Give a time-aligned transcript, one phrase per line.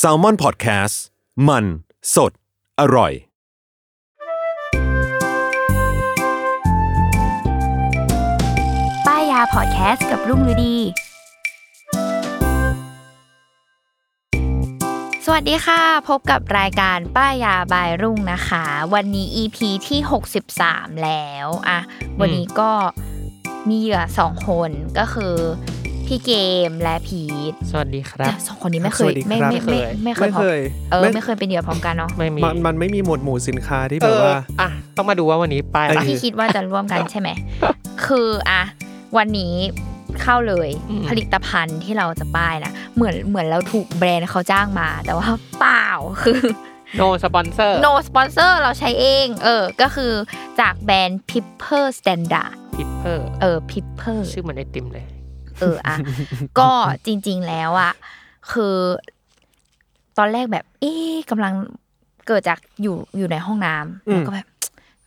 [0.00, 0.96] S a l ม o n PODCAST
[1.48, 1.64] มัน
[2.14, 2.32] สด
[2.80, 3.12] อร่อย
[9.06, 10.76] ป้ายยาพอดแคสต์กับรุ่งฤดี
[15.24, 20.00] สวัสดีค่ะ พบกับรายการป้ายยาบายรุ่งนะคะ วันนี้ EP ที่
[20.52, 21.78] 63 แล้วอะ
[22.20, 22.72] วันนี้ก็
[23.68, 25.34] มีเหยื่อสองคนก็คือ
[26.06, 26.32] พี่เก
[26.68, 30.58] มและพีทสวัสดีครับสองคนนี้ไม่เคสยวัสดีไม่ครับไม่ไม่ไม่เคยไม่เคย
[30.90, 37.28] เออไม่ไม่เคยเป็นเหยื่อพร้อมกันเนาะไม่มีมันมันไม่มีหมวดหมู่สินค้าที่เอแบบอว่าอะต้องมาดูว่าวันนี้ป้ายอะไรที่คิดว่าจะร่วมกันใช่ไหม
[38.06, 38.62] คืออะ
[39.16, 39.54] วันนี้
[40.22, 45.88] เข้าเลยอืมผลิตภัณฑ์ที่เราจะป้ายนะเหมือนเหมือนเราถูกแบรนด์เขาจ้างมา แต่ว่าเปล่า
[46.22, 46.40] คือ
[46.96, 50.12] no sponsor no sponsor เราใช้เอง เออ ก็คือ
[50.60, 55.06] จากแบรนด์ Pipper Standard Pipper เออ Pipper ชื่อเหมือนไอติมเลย
[55.60, 55.96] เอออะ
[56.58, 56.70] ก็
[57.06, 57.92] จริง ๆแล้วอะ
[58.52, 58.76] คือ
[60.18, 61.54] ตอนแรกแบบ เอ๊ะกำลัง
[62.26, 64.46] เกิดจากอยู่อยู่ในห้องน้ำแล้วก็แบบ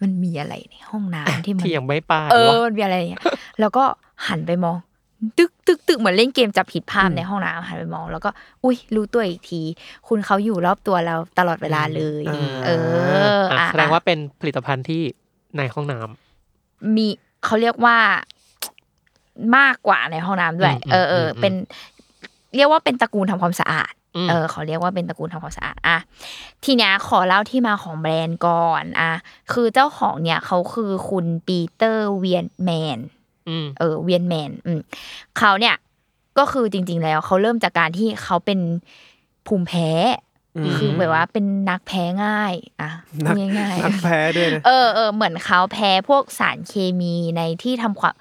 [0.02, 3.24] มันมีอะไรในห้องน้ำที่มันที่ยังไม่ป้ายเออวะมันมีอะไรอย่างเงี้ย
[3.60, 3.84] แล้วก็
[4.28, 4.76] หันไปมอง
[5.38, 8.30] ตึกตึกตึกเหมือนเล่นเกมจับผิดภาพในห้องน้ำหันไปมอง แล้วก็
[8.64, 9.62] อุ้ยรู้ตัวอีกที
[10.08, 12.70] คุณเขาอยู่รอบตัวเราตลอดเวลาเลยอืมเอ
[13.40, 15.02] ออะอะแสดงว่าเป็นผลิตภัณฑ์ที่
[15.58, 17.08] ในห้องน้ำมี
[17.46, 17.98] เขาเรียกว่า
[19.58, 21.54] มากกว่าในห้องน้ำด้วยอืมเออเอออืมเป็น
[22.56, 25.98] เรียกว่าเป็นตระกูลทำความสะอาดอืมเออเขาเรียกว่าเป็นตระกูลทำความสะอาดอะ
[26.64, 29.12] ทีเนี้ยขอเล่าที่มาของแบรนด์ก่อนอะ
[29.54, 33.00] คือเจ้าของเนี่ยเขาคือคุณปีเตอร์เวียนแมน
[33.50, 34.80] อืมเออเวียนแมนอืม
[35.38, 35.76] เขาเนี่ย
[36.38, 38.60] ก็คือจริง ๆ แล้วเขาเริ่มจากการที่เขาเป็น
[39.48, 40.29] ภูมิแพ้อืม
[40.78, 42.92] คือแบบว่าเป็นนักแพ้ง่ายอะ
[43.26, 48.14] นักง่ายๆนักแพ้ด้วยนะเออเออเหมือนเขาแพ้พวกสารเคมีในที่ทำความ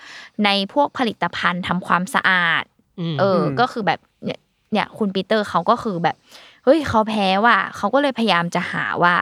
[0.44, 2.64] ในพวกผลิตภัณฑ์ทำความสะอาด
[3.00, 4.40] อืมเอออ ก็คือแบบเนี่ย
[4.72, 6.16] เนี่ยคุณปีเตอร์เขาก็คือแบบ
[6.64, 9.14] เฮ้ยเขาแพ้ว่ะเขาก็เลยพยายามจะหาว่า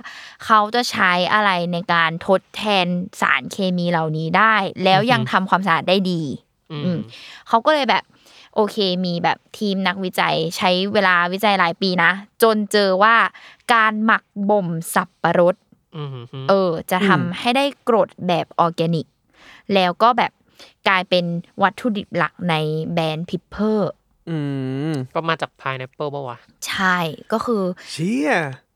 [0.44, 2.87] เขาจะใช้อะไรในการทดแทน
[3.21, 4.54] สารเคมีเหล่านี้ได้
[4.84, 6.22] แล้วยังทำความสะอาดได้ดี
[6.71, 6.98] อืมอืม
[7.48, 8.04] เขาก็เลยแบบ
[8.56, 12.11] โอเคมีแบบทีมนักวิจัยใช้เวลาวิจัยหลายปีนะ
[12.43, 13.17] จนเจอว่า
[13.72, 15.55] การหมักบ่มสับปะรด
[15.97, 16.09] อืม
[16.49, 19.06] เออ จะทำให้ได้กรดแบบออร์แกนิก
[19.75, 20.33] แล้วก็แบบ
[20.89, 21.25] กลายเป็น
[21.62, 22.55] วัตถุดิบหลักใน
[22.93, 23.91] แบรนด์ Pipper
[24.28, 24.37] อื
[24.91, 26.99] มก็มาจาก pineapple ปะวะ ใช่
[27.33, 27.62] ก็คือ
[27.93, 28.33] เชี่ย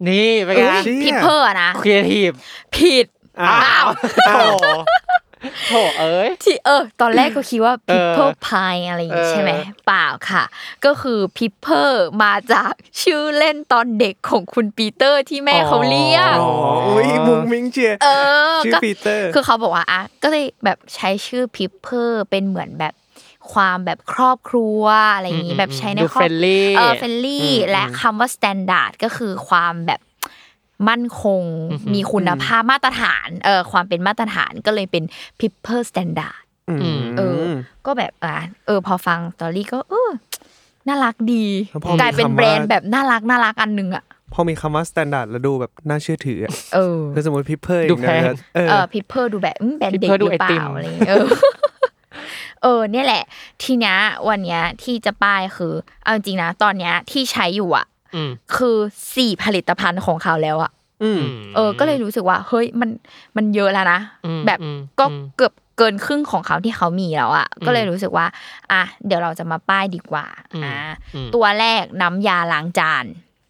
[0.09, 2.31] นี่เป็นไงเชี่ย Pipper นะครีเอทีฟ
[2.75, 3.07] ผิด
[3.41, 3.89] อ้าว
[5.41, 9.53] โถโถเอ้ยที่เออ ตอนแรกก็คิดว่าเออ Pipper พายอะไรอย่างงี้เออใช่ไหม
[9.87, 10.45] เปล่าค่ะ
[10.85, 16.51] ก็คือ Pipper มาจากชื่อเล่นตอนเด็กของคุณปีเตอร์ที่แม่เขาเรียกอ๋อ
[16.89, 18.09] อุ้ยมุ้งมิ้งเชียวเอ
[18.55, 22.95] อชื่อก็ปีเตอร์ คือเขาบอกว่าอะก็เลยแบบใช้ชื่อ Pipper เป็นเหมือนแบบ
[23.53, 24.83] ความแบบครอบครัว
[25.15, 30.01] อะไรอย่างนี้อืมแบบใช้ในดูครอบ friendly เออเฟลลี่อืมและคำว่า standard ก็คือความแบบ
[30.89, 31.43] มั่นคง
[31.73, 35.05] อือหือมีคุณภาพมาตรฐานเออความเป็นมาตรฐานก็เลยเป็น
[35.41, 36.39] พิปเพอร์ standard
[36.83, 37.41] อืมเออ
[37.87, 38.37] ก็แบบอะ
[38.67, 40.11] เออ พอฟังสตอรี่ก็เออ
[40.89, 44.05] น่ารักดีแล้วพอมีกลายเป็นคำว่าแบรนด์แบบน่ารักน่ารักอันหนึงอะ
[44.35, 48.23] พอมีคำว่า standard แล้วดูแบบน่าเชื่อถืออะเออคือสมมติพิเพอร์ดูแพง
[48.55, 51.27] เออเออพิปเพอร์ดูแบบอืมแบรนด์เด็ก Pipper หดูรือเปไอติล่ามอะไรอย่างเงี้ยเออ
[52.63, 53.23] เออเนี่ยแหละ
[53.63, 53.97] ทีเนี้ย
[54.29, 55.73] วันเนี้ยที่จะป้ายคือ
[56.03, 58.77] เอาจริงๆนะ ตอนเนี้ยที่ใช้อยู่อะอืมคือ
[59.17, 60.80] สี่ผลิตภัณฑ์ของเขาแล้วอะอืม
[61.55, 62.91] เออ ก็เลยรู้สึกว่า เฮ้ยมัน
[63.37, 68.27] มันเยอะแล้วนะอืมแบบอืมก็อืมเกือบเกินครึ่งของเขาที่เขามีแล้วอะอืมก็เลยรู้สึกว่า
[68.73, 70.77] อะเดี๋ยวเราจะมาป้ายดีกว่าอืมอ่า
[71.15, 73.05] อืมตัวแรกน้ำยาล้างจาน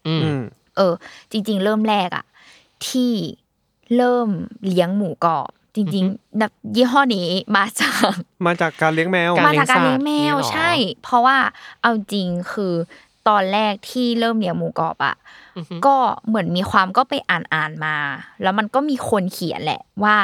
[0.07, 0.41] อืมอืม
[0.77, 0.93] เออ
[1.31, 2.25] จริง ๆ เริ่มแรกอะ
[2.87, 3.13] ที่
[3.97, 4.29] เริ่ม
[4.67, 8.13] เลี้ยงหมูกรอบจริงๆแบบยี่ห้อนี้มาจาก
[8.45, 10.71] มาจากการเลี้ยงแมวการมาจากการเลี้ยงแมวเลี้ยงสัตว์ใช่
[11.03, 11.37] เพราะว่า
[11.81, 12.73] เอาจริงคือ
[13.29, 15.40] ตอนแรกที่เริ่มเลี้ยงหมูกรอบอะอือฮึ
[15.85, 15.95] ก็
[16.27, 17.95] เหมือนมีความก็ไปอ่านอ่านมา
[18.41, 20.17] แล้วมันก็มีคนเขียนแหละว่า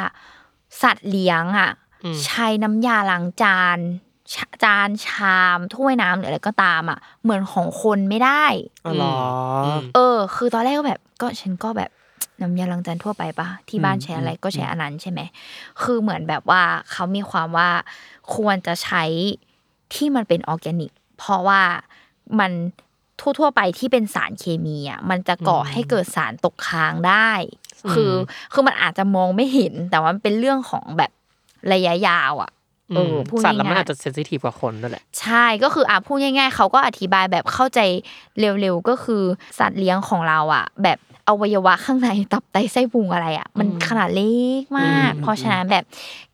[0.82, 1.72] สัตว์เลี้ยงอะ
[2.06, 3.78] อืมใช้น้ำยาล้างจาน
[4.34, 8.46] ชาจานชามถ้วยน้ำหรืออะไรก็ตามอะ เหมือนของคนไม่ได้
[8.86, 9.16] อ๋อเหรอ
[9.66, 11.92] อมเออ คือตอนแรกก็แบบ ก็ฉันก็แบบ
[12.42, 15.20] น้ำยาล้างจานทั่วไปปะที่บ้านอืมใช้อะไรอืมก็ใช้อันนั้นใช่ไหม
[15.82, 17.70] คือเหมือนแบบว่าเขามีความว่า
[18.36, 19.04] ควรจะใช้
[19.94, 21.62] ที่มันเป็นออร์แกนิก เพราะว่า
[22.40, 22.52] มัน
[23.22, 27.32] ทั่ว ๆ ไปที่เป็นสารเคมีอะมันจะก่อให้เกิดสารตกค้างได้
[27.92, 28.14] คือ
[28.54, 31.12] คือมันอาจจะมองไม่เห็น แต่ว่ามันเป็นเรื่องของแบบ
[31.74, 32.52] ระยะยาวอะ
[32.96, 37.80] เออพูดสัตว์แล้วมันง่ายๆอาจจะเซนซิทีฟกว่าคนด้วยแหละใช่ก็คืออะพูดง่าย ๆเขาก็อธิบายแบบเข้าใจ
[38.40, 39.24] เร็วๆก็คือ
[39.60, 40.98] สัตว์เลี้ยงของเราอะ แบบ
[41.30, 45.86] อวัยวะข้างในตับไตไส้พุงอะไรอะ มันขนาดเล็กมากอืมเพราะฉะนั้นแบบ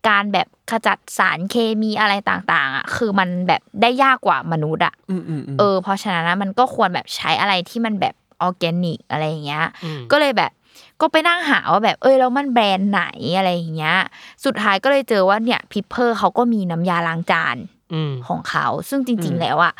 [0.08, 10.52] การแบบขจัดสารเคมีอะไรต่างๆ อะ คือมันแบบได้ยากกว่ามนุษย์อะอืมอืมอืมเออ เพราะฉะนั้นนะมันก็ควรแบบใช้อะไรที่มันแบบออร์แกนิกอะไรอย่างเงี้ยอืมก็เลยแบบ
[11.00, 13.04] ก็ไปนั่งหาว่าแบบเอ้ยแล้วมันแบรนด์ไหน
[13.36, 13.96] อะไรอย่างเงี้ย
[14.44, 17.56] สุดท้ายก็เลยเจอว่าเนี่ยพิพเพอร์เขาก็มีน้ำยาล้างจาน
[17.94, 19.74] อืมของเขา ซึ่งจริง ๆ แล้วอะ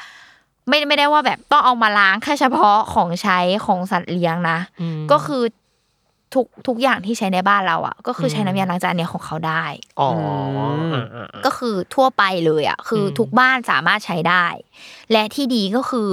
[0.68, 5.42] ไม่ไม่ได้ว่าแบบต้องเอามาล้างแค่เฉพาะของใช้ของสัตว์เลี้ยงนะอืมก็คือ
[6.34, 9.64] ทุกทุกอย่างที่ใช้ในบ้านเราอะก็คือใช้น้ำยาล้างจานเนี่ยของเขาได้
[10.00, 10.10] อ๋อ
[10.92, 14.44] มอ่าอ่าอ่าก็คือทั่วไปเลยอะคืออมทุกบ้านสามารถใช้ได้
[15.12, 16.08] และที่ดีก็คือ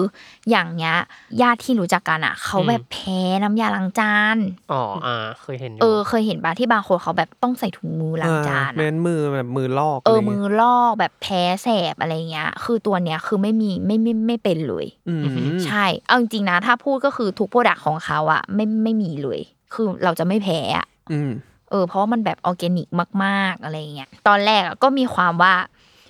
[0.49, 0.95] อย่างเนี้ย
[1.41, 4.37] ญาติที่รู้จักกันอะเขาแบบแพ้น้ำยาล้างจาน
[4.71, 15.23] อ๋ออ่าเคยเห็นอยู่เออเคยเห็นปะที่บางคนเขาแบบต้องใส่ถุงมือล้างจานเม้อะนมือแบบมือลอกเอออะไรมืงี้อยลอกแบบแพ้แสบอะไรเงี้ย คือตัวเนี้ยคือไม่มีไม่ไม่ไม่เป็นเลยอืม
[15.65, 19.41] ใช่เอาจริงๆนะ ถ้าพูดก็คือทุก product ของเขาอะไม่ไม่มีเลย
[19.73, 21.31] คือเราจะไม่แพ้อะอืม
[21.71, 22.87] เออ เพราะว่ามันแบบออร์แกนิก
[23.23, 25.53] มากๆอะไรเงี้ยตอนแรกอะก็มีความว่า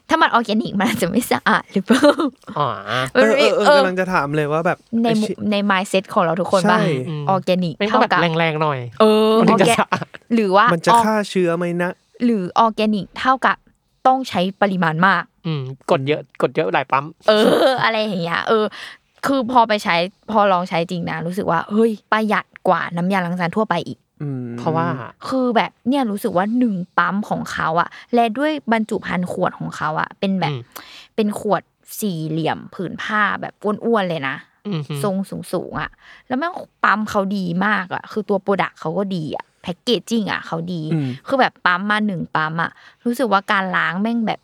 [0.10, 2.04] ถ้ามันออร์แกนิกมันอาจจะไม่สะอาดหรือเปล่า
[2.58, 2.68] อ๋อ
[3.14, 6.84] เออเออเออกำลังจะถามเลยว่าแบบในไอ้มุชิใน mindset ของเราทุกคนป่ะใช่
[7.30, 11.92] ออร์แกนิกไม่ต้อเท่างแบบกับแรงๆหน่อย เออมันถึงจะออร์แกสะอาดหรือว่ามันจะออฆ่าเชื้อไหมนะ
[12.24, 13.58] หรือออร์แกนิกเท่ากับ
[14.08, 15.62] ต้องใช้ปริมาณมาก อืม
[15.92, 17.34] กดเยอะกดเยอะหลายปั๊ม เอ
[17.68, 18.64] อ อะไรอย่างเงี้ยเออ
[19.26, 19.96] คือพอไปใช้
[20.32, 24.86] พอลองใช้จริงนะ รู้สึกว่าเฮ้ยประหยัดกว่าน้ำยาล้างจานทั่วไปอีกอืมเพราะว่า
[25.28, 30.62] คือแบบเนี่ยรู้สึกว่าหนึ่งปั๊มของเขาอะและด้วยบรรจุภัณฑ์ขวดของเขาอะเป็นแบบอืม
[31.16, 31.62] เป็นขวด
[32.00, 34.36] สี่เหลี่ยมผืนผ้าแบบอ้วนๆเลยนะ
[34.68, 35.16] อืมฮึทรง
[35.54, 35.90] สูงๆอะ
[36.28, 36.54] แล้วแม่ง
[36.84, 42.72] ปั๊มเขาดีมากอะคือตัวโปรดักเขาก็ดีอะแพ็กเกจจิ้งอะเขาดีอืมคือแบบปั๊มมาหนึ่งปั๊มอะ
[43.06, 44.40] รู้สึกว่าการล้างแม่งแบบ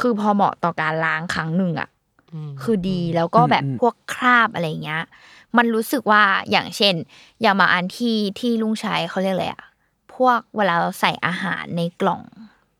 [0.00, 1.93] คือพอเหมาะต่อการล้างครั้งหนึ่งอะม
[2.62, 5.02] คือดีแล้วก็แบบอืมพวกคราบอะไรเงี้ย
[5.56, 6.94] มันรู้สึกว่าอย่างเช่น
[7.40, 9.64] อย่างมาอันที่ที่ลุงใช้เขาเรียกอะไรอะ
[10.14, 12.22] พวกเวลาเราใส่อาหารในกล่อง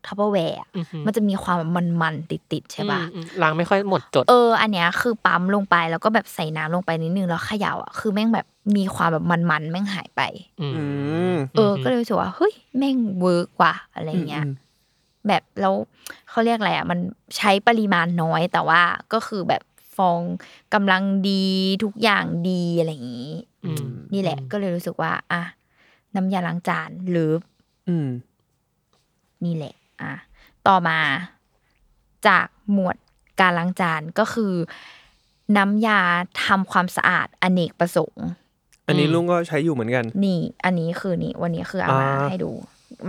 [0.05, 1.57] Tupperware อือฮึมันจะมีความ
[2.01, 8.45] มันๆติดๆใช่ปะอืมอืมล้างไม่ค่อยหมดจด เออ อันเนี้ยคือปั๊มลงไปแล้วก็แบบใส่น้ำลงไปนิดนึงแล้วเขย่าอะคือแม่งแบบ
[8.77, 10.21] มีความแบบมันๆแม่งหายไป
[10.61, 10.81] อืมอื
[11.33, 14.53] มเออ ก็เลยรู้สึกว่าเฮ้ยแม่ง work ว่ะอะไรเงี้ยอืม
[15.27, 15.75] แบบแล้ว
[16.29, 16.99] เขาเรียกอะไรอะมัน
[17.37, 18.81] ใช้ปริมาณน้อยแต่ว่า
[19.13, 19.63] ก็คือแบบ
[19.95, 20.21] ฟอง
[20.73, 21.45] กำลังดี
[21.83, 23.31] ทุกอย่างดีอะไรอย่างนี้
[23.65, 25.41] อืมนี่แหละ ก็เลยรู้สึกว่า อะ
[26.15, 27.31] น้ำยาล้างจานหรือ
[27.89, 28.09] อืม
[29.45, 30.13] นี่แหละ อะ
[30.67, 30.99] ต่อมา
[32.27, 32.95] จากหมวด
[33.39, 34.53] การล้างจานก็คือ
[35.57, 35.99] น้ำยา
[36.45, 38.27] ทำความสะอาดอเนกประสงค์
[38.87, 42.51] อันนี้อืมลุงก็ใช้อยู่เหมือนกัน นี่ อันนี้คือนี่ วันนี้คือเอามาอ่าให้ดู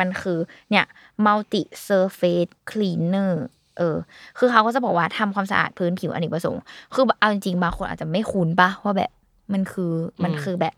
[0.00, 0.38] มันคือ
[0.70, 0.84] เนี่ย
[1.24, 3.32] multi surface cleaner
[3.78, 3.96] เออ
[4.38, 6.62] คือเขาก็จะบอกว่าทำความสะอาดพื้นผิวอเนกประสงค์
[6.94, 9.10] คือเอาจริงๆบางคนอาจจะไม่คุ้นปะว่าแบบ
[9.52, 9.92] มันคือ
[10.24, 10.74] มันคือแบบ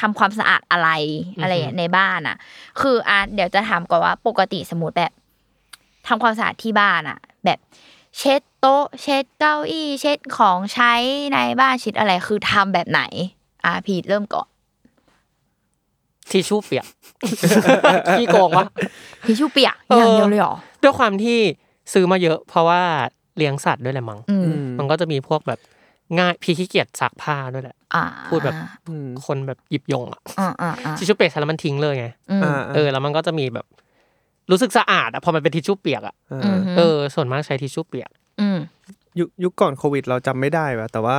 [0.00, 0.90] ทำความสะอาดอะไร
[1.42, 2.36] อะไรในบ้านอะ
[2.80, 5.12] คืออะเดี๋ยวจะถามก่อนว่าปกติสมมติแบบ
[6.06, 7.58] ทำความสะอาดที่บ้านอะ แบบ
[8.18, 10.92] เช็ดโต๊ะ เช็ดเก้าอี้ เช็ดของใช้
[11.34, 13.02] ในบ้านเช็ดอะไร คือทำแบบไหน
[13.64, 14.48] อะพีทเริ่มก่อน
[16.30, 16.86] ทิชชู่เปียก
[18.18, 18.66] ขี้โกงวะ
[19.26, 21.38] ทิชชู่เปียกเออออย่างเดียวเลยเหรอด้วยความที่
[21.92, 22.82] ซื้อมาเยอะ เพราะว่า
[23.36, 25.60] เลี้ยงสัตว์ด้วยแหละมั้งอืมอืมมันก็จะมีพวกแบบ
[26.18, 28.54] ง่ายพี่ขี้เกียจซักผ้าด้วยแหละอ่าพูดแบบ
[28.88, 33.66] อืมคนแบบหยิบยงอะอ่าอ่าอ่าทิชชู่เปียกใช้แล้วมันทิ้งเลยไงอืมอ่าเออแล้วมันก็จะมีแบบ
[34.50, 38.58] รู้สึกสะอาดอะพอมันเป็นทิชชู่เปียกอะอ่าอืมเออ ส่วนมากใช้ทิชชู่เปียกอืม
[39.18, 41.18] ยุคยุคก่อนโควิดเราจำไม่ได้ว่ะแต่ว่า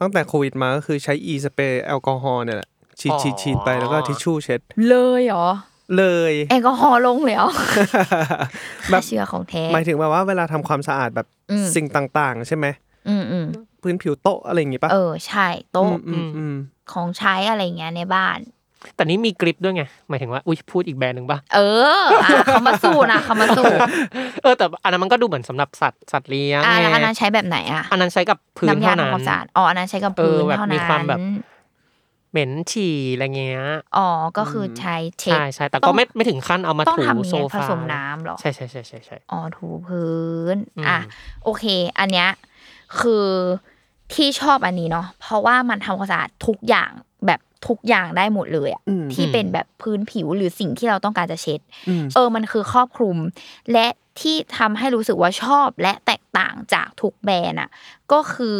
[0.00, 5.48] ตั้งแต่โควิดมาก็คือใช้อีสเปรย์แอลกอฮอล์เนี่ยแหละ ฉีดอ๋อฉีดฉีดไปแล้วก็ทิชชู่เช็ด เลยเหรอ
[5.96, 7.50] เลยแอลกอฮอล์ลงเลยเหรอ
[8.90, 11.86] แบฆ่าบเชื้อของแท้หมายถึงแบบว่าเวลาทำความสะอาดแบบอืมสิ่ง
[12.18, 12.66] ต่าง ๆ ใช่ไหม
[13.08, 13.46] อืมอืม
[13.82, 16.54] พื้นผิวโต๊ะอะไรอย่างงี้ปะเออใช่โต๊ะอืมอืม
[16.92, 18.38] ของใช้อะไรเงี้ยในบ้าน
[18.94, 21.60] แต่นี้มีกริปด้วยไงหมายถึงว่าอุ้ยพูดอีกแบรนด์หนึ่งป่ะเอ
[22.00, 23.64] ออะเขามาสู้นะเขามาสู้
[24.42, 31.18] เออแต่อันนั้นมันก็ดูเหมือนสำหรับสัตว์สัตว์เลี้ยงอะแล้วไงอันนั้นใช้แบบไหนอะอันนั้นใช้กับพื้นน้ำยาเท่านั้นทำความสะอาดอ๋ออันนั้นใช้กับพื้นเออแบบเท่านั้นมีความแบบ
[32.30, 33.64] เหม็นฉี่อะไรเงี้ย
[33.96, 34.08] อ๋อ
[34.38, 40.16] ก็คือใช้เช็ดใช่ใช่แต่ต้ก็องไม่ไม่ถึงขั้นเอามาต้องถูทำยังโซไงผฟาสมน้ำเหรอ ใช่ใช่ใช่ใช่ใช่อ๋อ ถูพื้
[40.54, 40.98] นอืมอะ
[41.44, 41.64] โอเค
[41.98, 42.28] อันเนี้ย
[43.00, 43.26] คือ
[44.14, 46.90] ที่ชอบอันนี้เนาะ เพราะว่ามันทำความสะอาดทุกอย่าง
[47.26, 53.16] แบบทุกอย่างได้หมดเลยอะอืมที่เป็นแบบพื้นผิวหรือสิ่งที่เราต้องการจะเช็ดอืมเออ มันคือครอบคลุม
[53.72, 53.86] และ
[54.20, 57.70] ที่ทำให้รู้สึกว่าชอบและแตกต่างจากทุกแบรนด์อะ
[58.12, 58.58] ก็คือ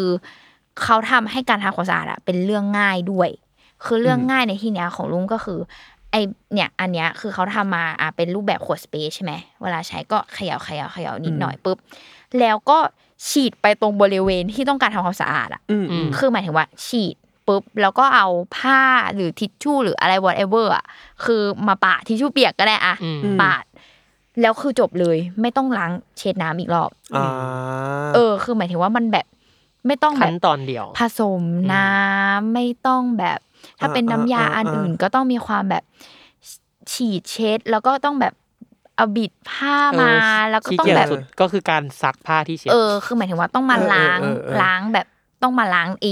[0.82, 3.30] เขาทำให้การทำความสะอาดอะเป็นเรื่องง่ายด้วย
[3.84, 5.58] คือเรื่องง่ายในที่เนี้ยของลุงก็คือ
[6.10, 6.16] ไอ
[6.54, 9.32] เนี่ยอันเนี้ยคือเขาทำมาอะเป็นรูปแบบขวดสเปรย์ใช่ไหม
[9.62, 11.76] เวลาใช้ก็เขย่าเขย่าเขย่านิดหน่อยปุ๊บ
[12.40, 12.78] แล้วก็
[13.28, 17.16] ฉีดไปตรงบริเวณที่ต้องการทำความสะอาดอะอืมอืมคือหมายถึงว่า ฉีด
[17.46, 18.80] ปุ๊บแล้วก็เอาผ้า
[19.14, 20.84] หรือทิชชู่หรืออะไร whatever อะ
[21.24, 23.64] คือมาปะทิชชู่เปียกก็ได้อะอืมปาด
[24.40, 27.26] แล้วคือจบเลยไม่ต้องล้างเช็ดน้ำอีกรอบอ่า
[28.14, 29.26] เออ คือหมายถึงว่ามันแบบ
[29.86, 31.42] ไม่ต้องแบขั้บนตอนเดียว ผสม
[31.72, 33.38] น้ำไม่ต้องแบบ
[33.78, 35.84] ถ้าเป็นน้ำยาอันอื่นก็ต้องมีความแบบ
[36.92, 38.34] ฉีดเช็ด แล้วก็ต้องแบบ
[38.96, 40.10] เอาบิดผ้ามา
[40.42, 45.06] เออแล้วก็ขี้ต้องเกียจแบบสุดก็คือการซักผ้าที่เช็ดเออคือหมายถึงว่าต้องมาเออเออล้างเออเออล้างแบบ
[45.42, 46.06] ต้องมาล้างเอ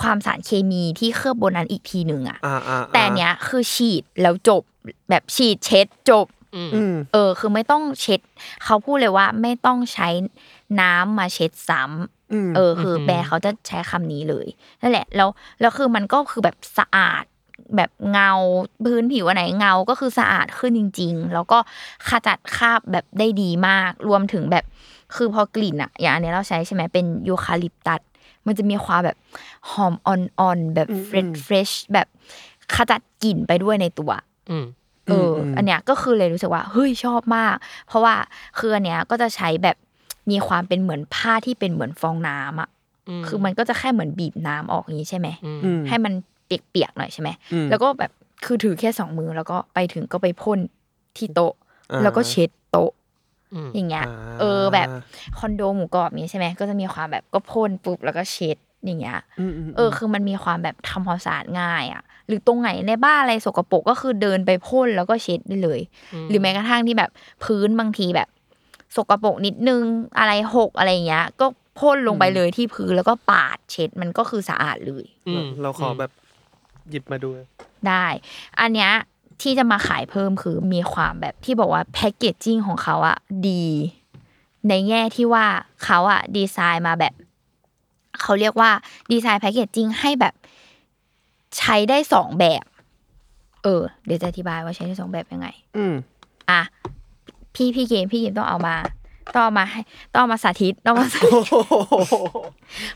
[0.00, 4.62] ความสารเคมีที่เคลือบบนนั้นอีกทีหนึ่งอะอ่าอ่าแต่เนี้ยคือฉีดแล้วจบ
[5.10, 6.26] แบบฉีดเช็ดจบ
[6.74, 8.20] อืมเออ คือไม่ต้องเช็ด
[8.64, 10.08] เขาพูดเลยว่าไม่ต้องใช้
[10.80, 12.17] น้ำมาเช็ดซ้ำอืม
[12.56, 14.46] เออ คือแบรนด์เขาจะใช้คำนี้เลย
[14.80, 15.28] นั่นแหละ แล้ว
[15.60, 17.24] แล้วคือมันก็คือแบบสะอาด
[17.76, 18.30] แบบเงา
[18.84, 21.58] พื้นผิวอันไหนเงาก็คือสะอาดขึ้นจริง ๆ แล้วก็
[22.08, 24.64] ขจัดคราบแบบได้ดีมาก รวมถึงแบบ
[25.16, 28.00] คือพอกลิ่นอะอย่างอันเนี้ยเราใช้ใช่ไหมเป็นยูคาลิปตัส
[28.46, 29.16] มันจะมีความแบบ
[29.70, 32.06] หอมอ่อนๆแบบ fresh fresh แบบ
[32.74, 34.10] ขจัดกลิ่นไปด้วยในตัว
[34.50, 34.64] อืม
[35.06, 37.54] เอออมอันเนี้ยก็คือเลยรู้สึกว่าเฮ้ยชอบมาก
[37.86, 38.14] เพราะว่า
[38.58, 39.76] คืออันเนี้ยก็จะใช้แบบ
[40.30, 42.68] มีความเป็นเหมือนผ้าที่เป็นเหมือนฟองน้ำอะ
[43.08, 46.12] อืมคือมันก็จะแค่เหมือนบีบน้ำออกอย่างนี้ใช่ไหมอืมอืมให้มัน
[46.46, 48.10] เปียกๆหน่อยใช่ไหมอืมแล้วก็แบบ
[48.44, 50.58] คือถือแค่สองมือแล้วก็ไปถึงก็ไปพ่น
[51.16, 51.52] ที่โต๊ะ
[51.90, 52.90] อ่าแล้วก็เช็ดโต๊ะ
[53.54, 54.88] อืมอย่างเงี้ยอ่าเออแบบ
[55.38, 65.80] คอนโดหมูกรอบนี้ใช่ไหมก็จะมีความแบบก็พ่นปุ๊บแล้วก็เช็ดอย่างเงี้ยอืมอืมเออ คือมันมีความแบบทำความสะอาดง่ายอะ หรือตรงไหนในบ้านอะไรสกปรกก็คือเดินไปพ่นแล้วก็เช็ดได้เลย
[66.28, 67.10] หรือแม้กระทั่งที่แบบ
[67.44, 68.28] พื้นบางทีแบบ
[68.96, 69.82] สกปรกนิดนึง
[70.18, 71.46] อะไรหกอะไรเงี้ย ก็
[71.78, 76.10] พ่นลงไปเลยที่พื้นแล้วก็ปาดเช็ดมันก็คือสะอาดเลยอืมเราขอแบบ
[76.90, 77.28] หยิบมาดู
[77.88, 78.06] ได้
[78.60, 78.92] อันเนี้ย
[79.42, 83.16] ที่จะมาขายเพิ่มคือมีความแบบที่บอกว่าแพคเกจจิ้งของเขาอะ
[83.48, 83.66] ดี
[84.68, 85.46] ในแง่ที่ว่า
[85.84, 87.14] เขาอะดีไซน์มาแบบ
[88.20, 88.70] เขาเรียกว่า
[89.12, 90.34] ดีไซน์แพคเกจจิ้งให้แบบ
[91.58, 92.64] ใช้ได้สองแบบ
[93.62, 95.94] เออ เดี๋ยวจะอธิบายว่าใช้ได้สองแบบยังไง อืม
[96.50, 96.62] อะ
[97.58, 98.76] พี่พี่เกมพี่เกมต้องเอามา
[99.34, 99.80] ต้องเอามาให้
[100.14, 101.42] ต้องเอามาสาธิตต้องเอามาสาธิต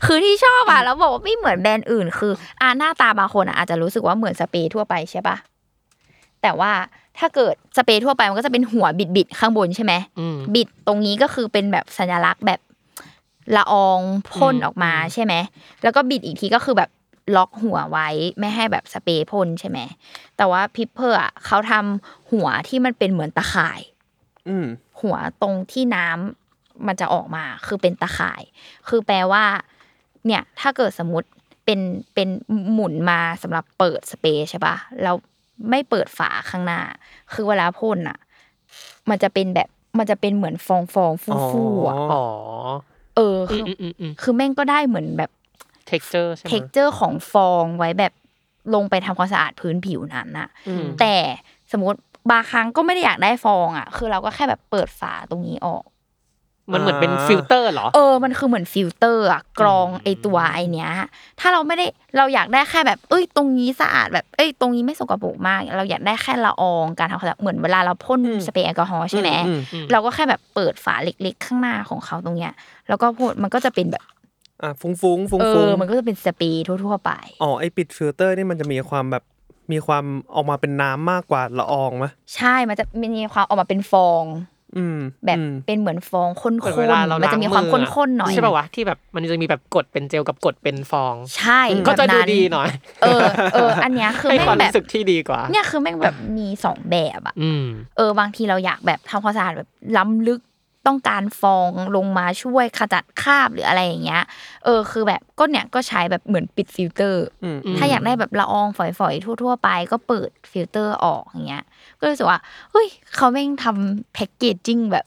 [0.05, 5.37] คือที่ชอบอะแล้วบอกว่าไม่เหมือนแบรนด์อื่น คืออ่าหน้าตาบางคนอะอาจจะรู้สึกว่าเหมือนสเปรย์ทั่วไปใช่ปะ
[6.41, 6.71] แต่ว่า
[7.19, 12.59] ถ้าเกิดสเปรย์ทั่วไปมันก็จะเป็นหัวบิดบิดๆข้างบนใช่ไหมอืมบิดตรงนี้ก็คือเป็นแบบสัญลักษณ์แบบ
[13.55, 13.99] ละออง
[14.33, 15.33] พ่นอืมออกมาใช่ไหม
[15.83, 16.89] แล้วก็บิดอีกทีก็คือแบบ
[17.35, 19.79] ล็อกหัวไว้ไม่ให้แบบสเปรย์พ่นใช่ไหม
[20.37, 23.92] แต่ว่า Pipper อะเขาทำหัวที่มันเป็นเหมือนตาข่ายอืม
[25.01, 28.41] หัวตรงที่น้ำมันจะออกมาคือเป็นตาข่าย
[28.87, 29.43] คือแปลว่า
[30.25, 31.27] เนี่ย ถ้าเกิดสมมติ
[31.65, 31.79] เป็น
[32.13, 32.29] เป็น
[32.73, 35.15] หมุนมาสำหรับเปิดสเปรย์ใช่ปะแล้ว
[35.69, 36.81] ไม่เปิดฝาข้างหน้า
[37.33, 38.17] คือเวลาพ่นอะ
[39.09, 42.25] มันจะเป็นแบบมันจะเป็นเหมือนฟองฟองฟูฟูๆอะอ๋อ
[43.15, 45.31] เอออืคือมอืมอืมอืมคือแม่งก็ได้เหมือนแบบ
[45.89, 48.13] texture ใช่ไหม texture ของฟองไว้แบบ
[48.75, 51.15] ลงไปทำความสะอาดพื้นผิวนั้นน่ะอืมแต่
[51.71, 51.99] สมมติ
[52.31, 55.83] บางครั้งก็ไม่ได้อยากได้ฟองอะ คือเราก็แค่แบบเปิดฝาตรงนี้ออก
[56.71, 60.91] มันเหมือนเป็นฟิลเตอร์เหรอ เออ มันคือเหมือนฟิลเตอร์อะกรองไอตัวไอเนี้ย
[61.39, 61.85] ถ้าเราไม่ได้
[62.17, 72.53] เราอยากได้แค่แบบ เอ้ย ตรงนี้สะอาดแบบ เอ้ย ตรงนี้ไม่สกปรกมาก เราอยากได้แค่ละอองการทำความสะอาดเหมือนเวลาเราพ่นสเปรย์แอลกอฮอล์ใช่ไหมอืมอืมเราก็แค่แบบเปิดฝาเล็ก ๆ ข้างหน้าของเขาตรงเนี้ย
[72.87, 74.03] แล้วก็พ่นมันก็จะเป็นแบบ
[74.61, 77.11] อะฟุ้งฟุ้งฟุ้งเอฟุ้งอมันก็จะเป็นสเปรย์ทั่วๆไป
[77.43, 79.23] อ๋อไอปิดฟิลเตอร์นี่มันจะมีความแบบ
[79.71, 82.05] มีความออกมาเป็นน้ำมากกว่าละอองไหม
[82.35, 82.85] ใช่มันจะ
[83.17, 84.23] มีความออกมาเป็นฟอง
[84.77, 92.69] อืมแบบอืมเป็นเหมือนฟองข้นเหมือนเวลาเราๆมันจะมีความล้งอข้นๆหน่อยใช่ป่าวะที่แบบมันจะมีแบบกดเป็นเจลกับกดเป็นฟอง ใช่ก็จะแบบดูนั้นดีหน่อย
[93.01, 93.21] เออ
[93.53, 97.65] เอออันเนี้ยคือให้แม่ความงแบบรู้สึกที่ดีกว่า เนี่ยคือแม่งแบบมีสองแบบอะอืม
[97.97, 100.39] เออบางทีเราอยากแบบทำความสะอาดแบบล้ำลึก
[100.87, 104.23] ต้องการฟองลงมาช่วยขจัดคราบหรืออะไรอย่างเงี้ย
[104.63, 111.63] เออคือแบบก็เนี่ยก็ใช้แบบเหมือนปิดฟิลเตอร์อืมถ้าอยากได้แบบละอองฝอยๆ ทั่ว ๆ ไป ก็เปิดฟิลเตอร์ออกอย่างเงี้ย
[111.99, 112.39] ก็รู้สึกว่า
[112.71, 115.05] เฮ้ยเขาแม่งทำ packaging แบบ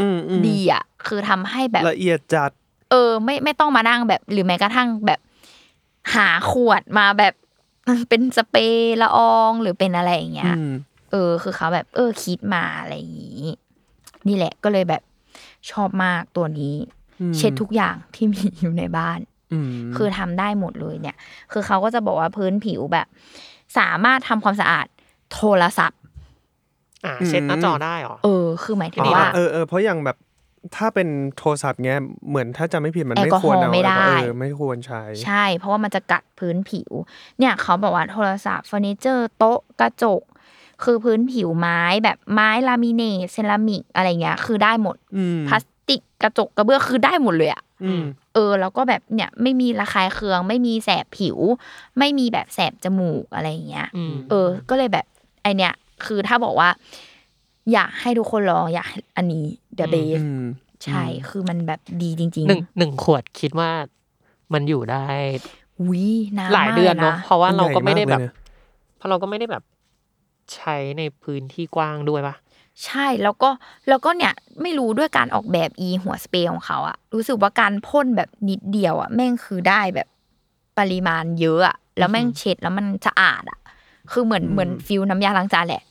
[0.00, 2.50] อืมอืมดีอะ คือทำให้แบบละเอียดจัด
[2.90, 5.20] เออ ไม่ไม่ต้องมานั่งแบบหรือแม้กระทั่งแบบ
[6.14, 7.34] หาขวดมาแบบ
[8.08, 10.72] เป็นสเปรย์ละอองหรือเป็นอะไรอย่างเงี้ยอืม
[11.10, 13.44] เออ คือเขาแบบ เออคิดมาอะไรอย่างนี้
[14.28, 15.02] นี่แหละก็เลยแบบ
[15.70, 16.74] ชอบมากตัวนี้
[17.20, 19.18] อืมเช็ดทุกอย่างที่มีอยู่ในบ้าน
[19.52, 21.16] อืมคือทำได้หมดเลยเนี่ย
[21.52, 23.06] คือเขาก็จะบอกว่าพื้นผิวแบบ
[23.78, 24.86] สามารถทำความสะอาด
[25.34, 26.00] โทรศัพท์
[27.04, 30.16] อ่าเช็ดหน้าจอได้เหรอเออ คือหมายถึงอ๋อว่าเออเออเพราะอย่างแบบ
[30.76, 36.90] ถ้าเป็นโทรศัพท์เงี้ยเหมือนถ้าจะไม่ผิดมันแอลไม่กอฮควอรล์เอาไม่ได้เออไม่ควรใช้ ใช่ เพราะว่ามันจะกัดพื้นผิว
[37.38, 40.22] เนี่ยเขาบอกว่าโทรศัพท์เฟอร์นิเจอร์ โต๊ะกระจก
[40.84, 48.02] คือพื้นผิวไม้แบบไม้ลามิเนตเซรามิกอะไรเงี้ย คือได้หมดอืมพลาสติกกระจกกระเบื้องคือได้หมดเลยอะอืม
[48.34, 51.38] เออ แล้วก็แบบเนี่ยไม่มีระคายเคือง ไม่มีแสบผิว
[51.98, 55.06] ไม่มีแบบแสบจมูกอะไรอย่างเงี้ยอืมเออ ก็เลยแบบ
[55.42, 55.72] ไอเนี่ย
[56.06, 56.68] คือถ้าบอกว่า
[57.72, 59.44] อยากให้ทุกคนลองอยากให้อันนี้
[59.78, 60.44] the best อืม
[60.84, 63.70] ใช่คือมันแบบดีจริงหนึ่งหนึ่งขวดคิดว่า
[64.52, 66.06] มันอยู่ได้ๆอุ้ย
[66.38, 69.62] นานหลายเดือนมเนาะกเพราะว่าเราก็ไม่ได้แบบใหญ่ากเลยนะเพราะเราก็ไม่ได้แบบ
[70.54, 72.34] ใช้ในพื้นที่กว้างด้วยปะ
[72.84, 73.50] ใช่แล้วก็
[73.88, 80.08] แล้วก็เนี่ยไม่รู้ด้วยการออกแบบอีหัวสเปรย์ของเขาอะรู้สึกว่าการพ่นแบบนิดเดียวอะแม่งคือได้แบบ
[80.78, 83.58] ปริมาณเยอะอะแล้วแม่งเช็ดแล้วมันสะอาดอะ
[84.12, 85.82] คือเหมือนเหมือนฟิลน้ำยาล้างจานแหละ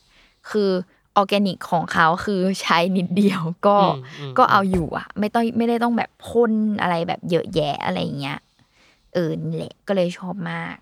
[0.50, 0.70] คือ
[1.16, 8.38] ออร์แกนิกของเขาคือใช้นิดเดียวก็อืมก็เอาอยู่อะไม่ต้องไม่ได้ต้องแบบพ่นอะไรแบบเยอะแยะอะไรอย่างเงี้ย
[9.14, 10.76] เออนี่แหละก็เลยชอบมาก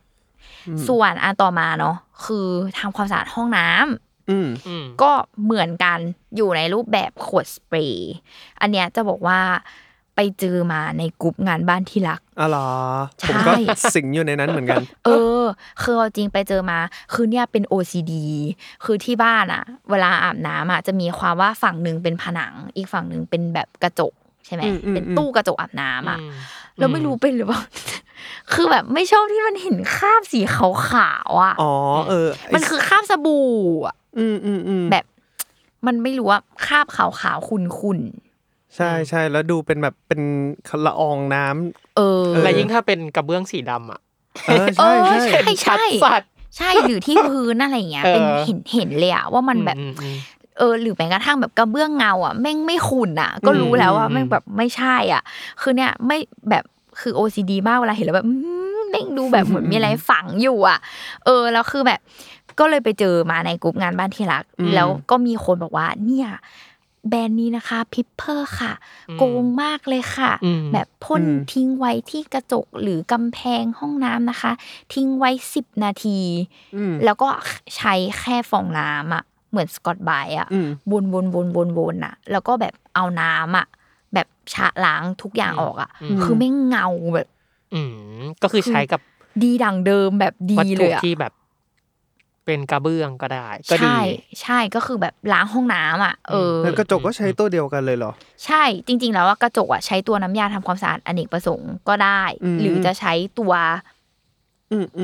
[0.88, 2.46] ส่วนอันต่อมาเนาะคือ
[2.78, 5.12] ทำความสะอาดห้องน้ำอืมอืมก็
[5.44, 5.98] เหมือนกัน
[6.36, 8.12] อยู่ในรูปแบบขวดสเปรย์
[8.60, 9.40] อันเนี้ยจะบอกว่า
[10.18, 12.70] ไปเจอมาในกลุ่มงานบ้านที่รักอ๋อเหรอ
[13.20, 13.52] ใช่ผมก็
[13.94, 15.44] สิงอยู่ในนั้นเหมือนกัน เออ
[15.82, 16.78] คือเอาจริงไปเจอมา
[17.12, 18.12] คือเนี่ยเป็น OCD
[18.84, 24.12] คือที่บ้านอะเวลาอาบน้ำอะจะมีความว่าฝั่งหนึ่งเป็นผนัง อีกฝั่งหนึ่งเป็นแบบกระจก
[24.46, 26.30] ใช่ไหมอืมอืมเป็นอืมตู้กระจกอาบน้ำอะอืม
[26.78, 27.60] แล้วไม่รู้เป็นหรือเปล่า
[28.52, 31.72] คือแบบไม่ชอบที่มันเห็นคราบสีขาวๆอะอ๋อ
[32.08, 33.48] เออไมันคือคราบสบู่
[33.86, 35.04] อะอืมอืมอืมแบบ
[35.86, 40.20] มันไม่รู้ว่าคราบขาวๆขุ่นๆใช่ใช่แล้วดูเป็นแบบเป็น
[40.86, 44.00] ละอองน้ำเออและยิ่งถ้าเป็นกระเบื้องสีดำอะ
[44.46, 50.16] เออใช่เออใช่ใช่ชัดสัตว์ใช่หรือที่พื้นอะไรอย่างเงี้ยเออเป็นเห็นเห็นเลยอะว่ามันแบบอือืม
[50.58, 55.22] เออหรือแม้กระทั่งแบบกระเบื้องเงาอะแม่งไม่ขุ่นอะ ก็รู้แล้วว่าอืมแม่งแบบไม่ใช่อะ
[55.60, 56.18] คือเนี่ยไม่
[56.50, 56.64] แบบ
[57.00, 58.32] คือ OCD มากเวลาเห็นแล้วแบบอื
[58.78, 60.78] มแม่งดูแบบเหมือนมีอะไรฝังอยู่อะ
[61.24, 62.00] เออแล้วคือแบบ
[62.58, 66.28] ก็เลยไปเจอมาในกลุ่มงานบ้านที่รัก แล้วก็มีคนบอกว่า เนี่ย
[67.08, 68.72] แบรนด์นี้นะคะพิพเพอร์ค่ะ
[69.18, 74.52] โกงมากเลยค่ะอืมแบบพ่นอืมทิ้งไว้ที่กระจกหรือกำแพงห้องน้ำนะคะ
[74.94, 76.20] ทิ้งไว้สิบนาที
[76.76, 77.28] อืมแล้วก็
[77.76, 83.66] ใช้แค่ฟองน้ำอะ เหมือนสกอตไบรท์อะอืมวนวนวนวนวนอะแล้วก็แบบเอาน้ำอะ
[84.14, 87.28] แบบชะล้างทุกอย่างออกอะอืมคือไม่งเงาแบบ
[87.74, 87.80] อื
[88.18, 89.00] มก็คือใช้กับ
[89.42, 91.32] ดีดังเดิมแบบดีวัตเลถุยอะที่แบบ
[92.44, 93.98] เป็นกระเบื้องก็ได้ก็ดีใช่
[94.42, 98.12] ใช่ก็คือแบบล้างห้องน้ำอะเออแล้วกระจกก็ใช้ตัวเดียวกันเลยเหรอ
[98.44, 103.93] ใช่จริง ๆ แล้วว่ากระจกอะใช้ตัวน้ำยาทำความสะอาดอเนกประสงค์ก็ได้อืมหรือจะใช้ตัวอืมอืม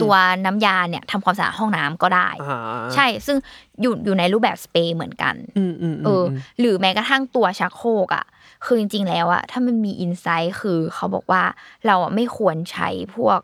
[0.02, 2.60] ตัวน้ำยาเนี่ยทำความสะอาดห้องน้ำก็ได้อ่า
[2.94, 3.36] ใช่ซึ่ง
[3.80, 6.24] อยู่อยู่ในรูปแบบสเปรย์เหมือนกันอืมอืมเอออ
[6.60, 8.24] หรือแม้กระทั่งตัวชักโครกอะ
[8.64, 11.42] คือจริง ๆ แล้วอะถ้ามันมี insight คือเขาบอกว่า
[11.86, 13.40] เราอะไม่ควรใช้พวก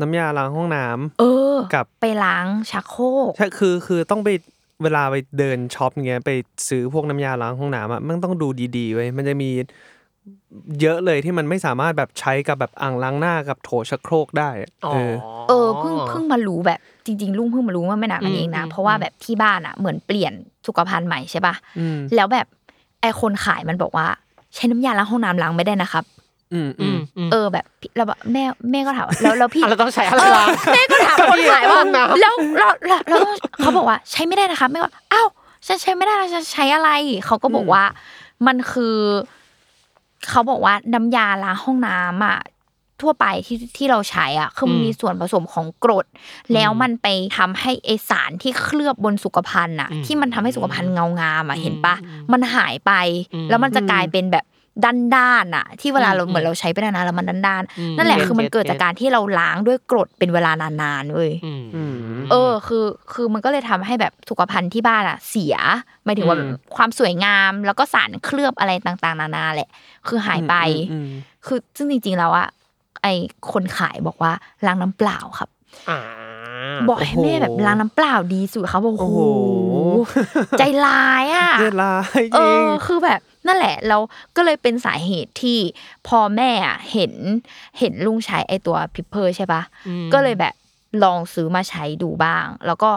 [0.00, 4.28] น้ำยาล้างห้องน้ำเออ กับไปล้างชักโครกใช่คือคือต้องไป
[4.82, 6.30] เวลาไปเดิน shop เงี้ยไป
[6.68, 9.50] ซื้อพวกน้ำยาล้างห้องน้ำอะมันต้องดูดีๆเว้ยมันจะมี
[10.80, 15.12] เยอะเลยที่มันไม่สามารถแบบใช้กับแบบอ่างล้างหน้ากับโถชักโครกได้อะอ๋อเออ
[15.48, 20.32] เออเพิ่งเพิ่งมารู้แบบจริงๆลุงเพิ่งมารู้ว่าไม่นานมานี้เองนะอืมเพราะว่าแบบที่บ้านอะเหมือนเปลี่ยน
[20.66, 22.46] สุขภัณฑ์ใหม่ใช่ปะอืมแล้วแบบ
[23.00, 24.06] ไอคนขายมันบอกว่า
[24.54, 26.04] ใช้น้ำยาล้างห้องน้ำล้างไม่ได้นะครับ
[26.52, 35.28] อืมอือืมมอืมเออแบบพี่แล้วแบบแม่แม่ก็ถามว่าแล้วแล้วพี่อะเราต้องใช้อะไรล้างแม่ก็ถามคนขายว่าห้องน้ำแล้วแล้วแล้วแล้วต้องเขาบอกว่าใช้ไม่ได้นะคะแม่ก็อ้าว
[35.66, 36.90] ฉันใช้ไม่ได้แล้วจะใช้อะไร
[37.26, 37.84] เขาก็บอกว่า
[38.46, 38.96] มันคือ
[40.28, 42.38] เขาบอกว่าน้ำยาล้างห้องน้ำอะ
[43.00, 46.06] ทั่วไปที่ที่เราใช้อะคือมันอืมมีส่วนผสมของกรด
[46.54, 52.92] แล้วมันไปทำให้ไอสารที่เคลือบบนสุขภัณฑ์อะอืมที่มันทำให้สุขภัณฑ์เงางามอะอืมเห็นปะอืมมันหายไป
[53.34, 54.44] อืมแล้วมันจะกลายเป็นแบบ
[54.84, 61.94] ด้านด้านๆอะที่เวลาเราอืมเหมือนเราใช้ไปนานๆแล้วมันด้านด้านๆอืมนั่นแหละเก็ตคือมันเกิดเก็ตจากการที่เราล้างด้วยกรดเป็นเวลานานๆเว้ยอืมอืม
[62.30, 65.56] เออ คือคือมันก็เลยทำให้แบบสุขภัณฑ์ที่บ้านอะเสีย
[66.04, 69.68] หมายถึงว่าแบบความสวยงาม แล้วก็สารเคลือบอะไรต่างๆ นานาแหละ
[70.08, 70.54] คือหายไป
[70.92, 71.08] อืม
[71.46, 72.48] คือซึ่งจริงๆแล้วอะ
[73.02, 73.06] ไอ
[73.52, 74.32] คนขายบอกว่า
[74.66, 75.48] ล้างน้ำเปล่าครับ
[75.90, 76.00] อ่า
[76.88, 79.20] บอกให้แม่แบบล้างน้ำเปล่าดีสุดเขาบอกโอ้โอ้โห
[80.08, 80.18] โห
[80.58, 84.00] ใจร้ายอะเวลาจเอริงอคือแบบ นั่นแหละแล้ว
[84.36, 85.58] ก็เลยเป็นสาเหตุที่
[86.08, 87.12] พอแม่อะเห็น
[87.78, 89.62] เห็นลุงใช้ไอตัวพิเพอร์ใช่ปะ
[90.12, 90.54] ก็เลยแบบ
[91.04, 92.90] ลองซื้อมาใช้ดูบ้าง แล้วก็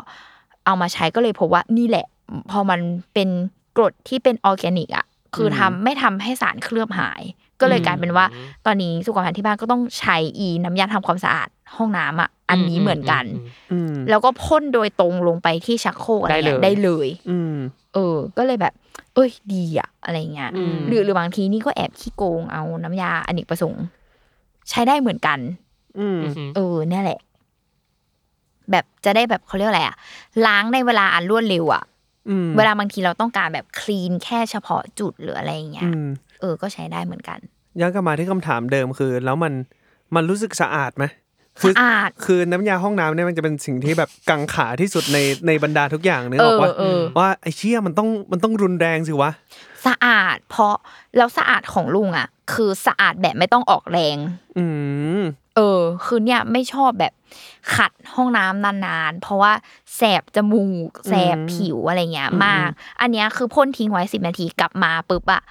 [0.66, 2.06] เอามาใช้ก็เลยพบว่านี่แหละ
[2.52, 2.80] พอมัน
[3.14, 3.30] เป็น
[3.78, 7.22] กรดที่เป็นออร์แกนิกอะคือทำไม่ทำให้สารเคลือบหาย
[7.62, 8.26] ก็เลยกลายเป็นว่า
[8.66, 13.26] ตอนนี้สุขภัณฑ์ที่บ้านก็ต้องใช้อีน้ำยาทำความสะอาดห้องน้ำอะอันนี้เหมือนกัน
[13.72, 17.56] อืมแล้วก็พ่นโดยตรงลงไปที่ชักโครกอะไรเงี้ยได้ได้เลเลยอืม
[17.94, 18.74] เออ ก็เลยแบบ
[19.14, 23.84] เอ้ยดีอะอะไรเงี้ยอืมหรือหรือบางทีนี่ก็แอบขี้โกงเอาน้ำยาอเนกประสงค์
[24.70, 25.40] ใช้ได้เหมือนกัน
[26.00, 27.20] อืมอืมเออเนี่ยแหละ
[28.72, 29.96] แบบจะได้แบบเขาเรียกอะไรอะ
[30.46, 31.84] ล้างในเวลาอันรวดเร็วอะ
[32.30, 36.08] อืมเวลาบางทีเราต้องการแบบคลีนแค่เฉพาะจุดหรืออะไรอย่างเงี้อืยม
[36.42, 37.40] เออ ก็ใช้ได้เหมือนกัน
[37.80, 39.54] ย้อนกลับมาที่คำถามเดิมคือ แล้วมัน
[40.16, 41.06] มันรู้สึกสะอาดไหม
[41.60, 49.32] คืสะอาดคือน้ำยาห้องน้ำเนี่ยมันจะเป็นสิ่งที่แบบกังขาที่สุดในในบรรดาทุกอย่างนึกออกว่าเออเออว่าไอ้เชี่ยมันต้องมันต้องรุนแรงสิวะ
[49.86, 50.76] สะอาด เพราะ
[51.18, 54.18] แล้วสะอาดของลุงอะคือสะอาดแบบไม่ต้องออกแรง
[54.58, 54.66] อื
[55.20, 55.22] ม
[55.56, 57.14] เออ คือเนี่ยไม่ชอบแบบ
[57.76, 59.54] ขัดห้องน้ำนานๆ เพราะว่า
[59.96, 62.70] แสบจมูกแสบผิวอะไรเงี้ยมาก
[63.02, 65.42] อันเนี้ยคือพ่นทิ้งไว้สิบนาทีกลับมาปุ๊บอะ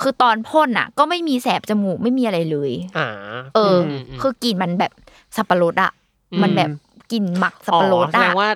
[0.00, 3.08] คือตอนพ่นอะก็ไม่มีแสบจมูกไม่มีอะไรเลยอ่า
[3.54, 4.92] เอออมมคือกลิ่นมันแบบ
[5.36, 5.92] สับปะรดอะ
[6.32, 6.70] อืมมันแบบ
[7.12, 8.48] กลิ่นหมักสับปะรดอ๋อแสดอะงว่า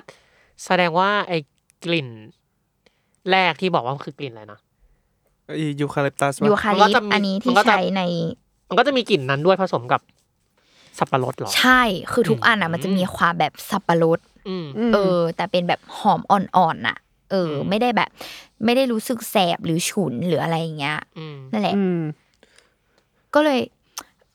[0.65, 1.37] แสดงว่าไอ้
[1.85, 2.07] กลิ่น
[3.31, 4.59] แรกที่บอกว่ามันคือกลิ่นอะไรนะ
[5.79, 8.01] ยูคาลิปตัสยูคามันก็ลิปจะมีอันนี้ที่มันก็จะใช้ใน
[8.69, 10.01] มันก็จะมีกลิ่นนั้นด้วยผสมกับ
[10.97, 16.97] สับปะรดเหรอ ใช่คือทุกอันอะมันจะมีความแบบสับปะรดอืมเออ แต่เป็นแบบหอมอ่อนๆน่ะ
[17.31, 18.09] เออ ไม่ได้แบบ
[18.65, 21.99] ไม่ได้รู้สึกแสบหรือฉุนหรืออะไรอย่างเงี้ยอืมนั่นแหละอืม
[23.33, 23.59] ก็เลย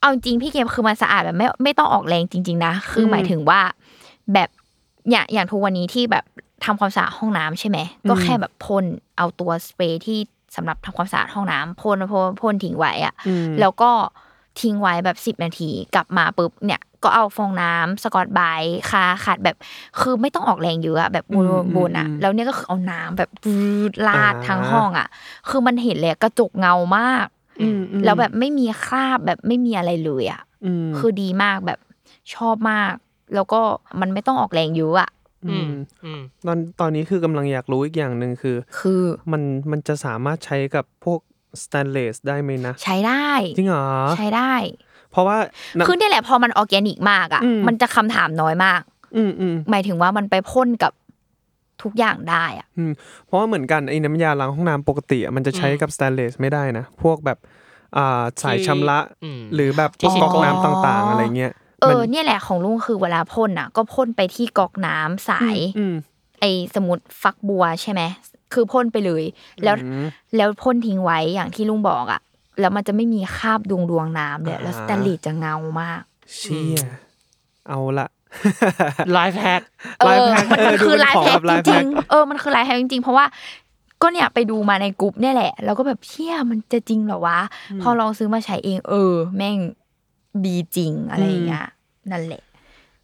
[0.02, 3.60] เอาจริงพี่เกมคือมันสะอาดแบบไม่ไม่ต้องออกแรงจริง ๆ นะ คือหมายถึงว่า
[4.34, 4.48] แบบ
[5.10, 6.24] อย่างอย่างทุกวันนี้ที่แบบ
[6.64, 8.84] ทำความสะอาดห้องน้ำใช่ไหมก็แค่แบบพ่น
[9.16, 10.18] เอาตัวสเปรย์ที่
[10.56, 13.90] สำหรับทำความสะอาดห้องน้ำพ่นพ่นพ่นทิ้งไว้อะอืมแล้วก็
[14.60, 19.56] ทิ้งไว้แบบสิบนาทีกลับมาปุ๊บเนี่ยก็เอาฟองน้ำสกอตไบรท์คาขัดแบบ
[20.00, 23.56] คือไม่ต้องออกแรงเยอะอะแบบบนบนอะแล้วเนี่ยก็คือเอาน้ำแบบปรื
[23.90, 25.08] ดลาดทั้งห้องอะ
[25.48, 27.41] คือมันเห็นเลยกระจกเงามากอืมอืม
[28.04, 31.78] แล้วแบบไม่มีคราบแบบไม่มีอะไรเลยอะอืมคือดีมากแบบ
[32.34, 32.94] ชอบมาก
[33.34, 33.60] แล้วก็
[34.00, 35.10] มันไม่ต้องออกแรงเยอะอะ
[35.50, 35.70] อืม
[36.04, 41.20] อืมตอนตอนนี้คือกำลังอยากรู้อีกอย่างหนึ่งคือ คือมันมันจะสามารถใช้กับพวก
[41.62, 44.52] สแตนเลสได้ไหมนะ ใช้ได้ จริงเหรอ ใช้ได้
[45.10, 45.36] เพราะว่า
[45.76, 48.82] น้ำคือเนี่ยแหละพอมันออร์แกนิกมากอะอืมมันจะคำถามน้อยมาก
[49.16, 50.92] อืมอืมหมายถึงว่ามันไปพ่นกับ
[51.82, 52.92] ทุกอย่างได้อะอืม
[53.26, 57.38] เพราะว่าเหมือนกันไอ้น้ำยาล้างห้องน้ำปกติอะมันจะใช้กับสแตนเลสไม่ได้นะ พวกแบบ
[57.96, 65.94] อ่าสายชำระอืมหรือแบบที่พวกฉีดก๊อกน้ำต่างๆ อะไรเงี้ยเอมันอเนี่ยแหละของลุงคือเวลาพ่นอะ ก็พ่นไปที่ก๊อกน้ำสายอืม
[66.40, 68.02] ไอ้สมมติฝักบัวใช่ไหม
[68.52, 69.24] คือพ่นไปเลย
[69.64, 72.20] แล้วอืมแล้วพ่นทิ้งไว้อย่างที่ลุงบอกอะ
[72.60, 76.02] แล้วมันจะไม่มีคราบดวงดวงๆน้ำเลยแล้วอ่าสแตนเลสจะเงามาก
[76.36, 76.78] เชี่ย
[77.68, 78.08] เอาละ
[79.12, 79.62] life hack
[79.98, 83.26] เออ life hack มันเออมันดูคือเป็น life hack ของแบบ life hack จฟ์แพ็ริคงๆเออมันคือ life hack จริงๆเพราะว่า
[84.02, 87.40] ก็เนี่ยไปดูมาในกลุ่มเนี่ยแหละ แล้วก็แบบเชี่ยมันจะจริงเหรอวะ
[87.82, 89.58] พอลองซื้อมาใช้เองเออ แม่ง
[90.46, 91.66] ดีจริงอะไรอย่างเงี้ย
[92.10, 92.42] นั่นแหละ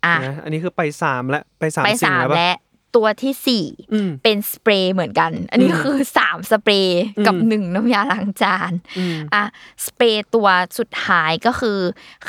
[0.05, 2.53] อะนะอันนี้คือไปสามแล้วไปสามไปสิ่งสามแล้วปะและ
[2.97, 9.43] ตัวที่สี่อืมเป็นสเปรย์เหมือนกัน อันนี้อืมคือสามสเปรย์กับอืมหนึ่งน้ำยาล้างจานอืมอะ
[9.85, 11.79] สเปรย์ตัวสุดท้ายก็คือ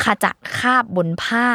[0.04, 1.48] ขจัดคราบบนผ้า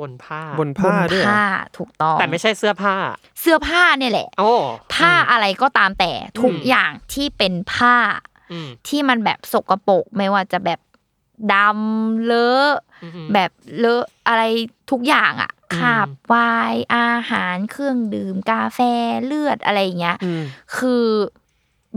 [0.00, 1.44] บนผ้าบนผ้าบนด้วยเหรอผ้า
[1.78, 2.94] ถูกต้องแต่ไม่ใช่เสื้อผ้า
[3.40, 4.52] เสื้อผ้าเนี่ยแหละโอ้
[4.94, 7.96] ผ้าอะไรก็ตามแต่ทุกอืมอย่างที่เป็นผ้า
[8.52, 10.80] อืมที่มันแบบสกปรกไม่ว่าจะแบบ
[11.54, 14.42] ดำเลอะอืมแบบเลอะอะไร
[14.90, 16.34] ทุกอย่างอะอืมคราบไว
[16.72, 18.78] น์อาหารเครื่องดื่มกาแฟ
[19.24, 20.42] เลือดอะไรอย่างเงี้ยอืม
[20.76, 21.04] คือ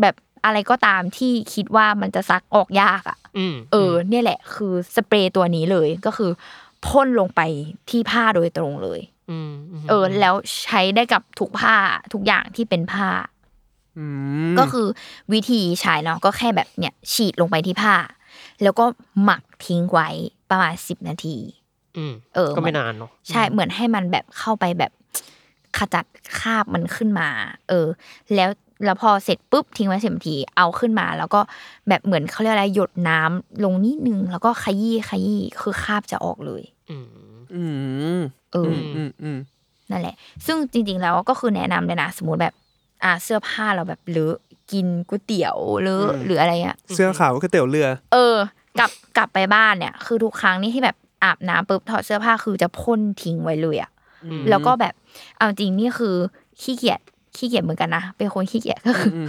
[0.01, 6.31] แบบอะไรก็ตามที่คิดว่ามันจะซักออกยากอะอืมเออ เนี่ยแหละ คือสเปรย์ตัวนี้เลยก็คือ
[6.87, 7.41] พ่นลงไป
[7.89, 11.75] ที่ผ้าโดยตรงเลยอืมมเออ แล้วใช้ได้กับทุกผ้า
[12.13, 13.09] ทุกอย่างที่เป็นผ้า
[13.97, 14.05] อื
[14.51, 14.87] มก็คือ
[15.33, 17.95] วิธีใช้เนาะก็แค่แบบเนี่ยฉีดลงไปที่ผ้า
[18.63, 18.85] แล้วก็
[19.23, 20.09] หมักทิ้งไว้
[20.49, 21.37] ประมาณสิบนาที
[21.97, 24.91] อืมเออ ก็ไม่นานเนาะใช่เหมือนให้มันแบบเข้าไปแบบ
[25.77, 26.05] ขจัด
[26.39, 27.29] คราบมันขึ้นมา
[27.69, 27.87] เออ
[28.35, 28.49] แล้ว
[28.85, 31.41] แล้วพอเสร็จปุ๊บทิ้งไว้สิบนาทีเอาขึ้นมา แล้วก็
[31.87, 36.63] แบบเหมือนเขาเรียกอะไรหยดน้ำลงนิดนึงแล้วก็ขยี้ขยี้คือคราบจะออกเลย
[37.55, 38.21] อืมอืม
[38.53, 39.37] เออออืมอืม
[39.91, 42.53] นั่นแหละ ซึ่งจริง ๆ แล้วก็คือแนะนำเลยนะ สมมติแบบ
[43.03, 44.37] อ่าเสื้อผ้าเราแบบเลอะ
[44.71, 48.37] กินก๋วยเตี๋ยวเลอะหรืออะไรเงี้ยเสื้อขาวก็เตี๋ยวเรือ เออ
[48.79, 53.91] กลับกลับไปบ้านเนี่ย คือทุกครั้งนี่ที่แบบอาบน้ำปุ๊บถอดเสื้อผ้าคือจะพ่นทิ้งไว้เลยอะ
[54.49, 54.93] แล้วก็แบบ
[55.37, 56.15] เอาจริงนี่คือ
[56.61, 56.99] ขี้เกียจ
[57.37, 59.19] ขี้เกียจเหมือนกันนะเป็นคนขี้เกียจก็คืออ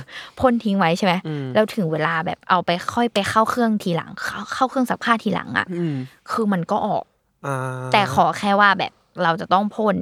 [0.41, 5.95] พ่นทิ้งไว้ใช่ไหมอืมแล้วถึงเวลาแบบเอาไปค่อยไปเข้าเครื่องทีหลัง เข้าเข้าเครื่องซักผ้าทีหลังอะอืม
[6.31, 7.14] คือมันก็ออกอ่า
[7.93, 9.97] แต่ขอแค่ว่าแบบเราจะต้องพ่น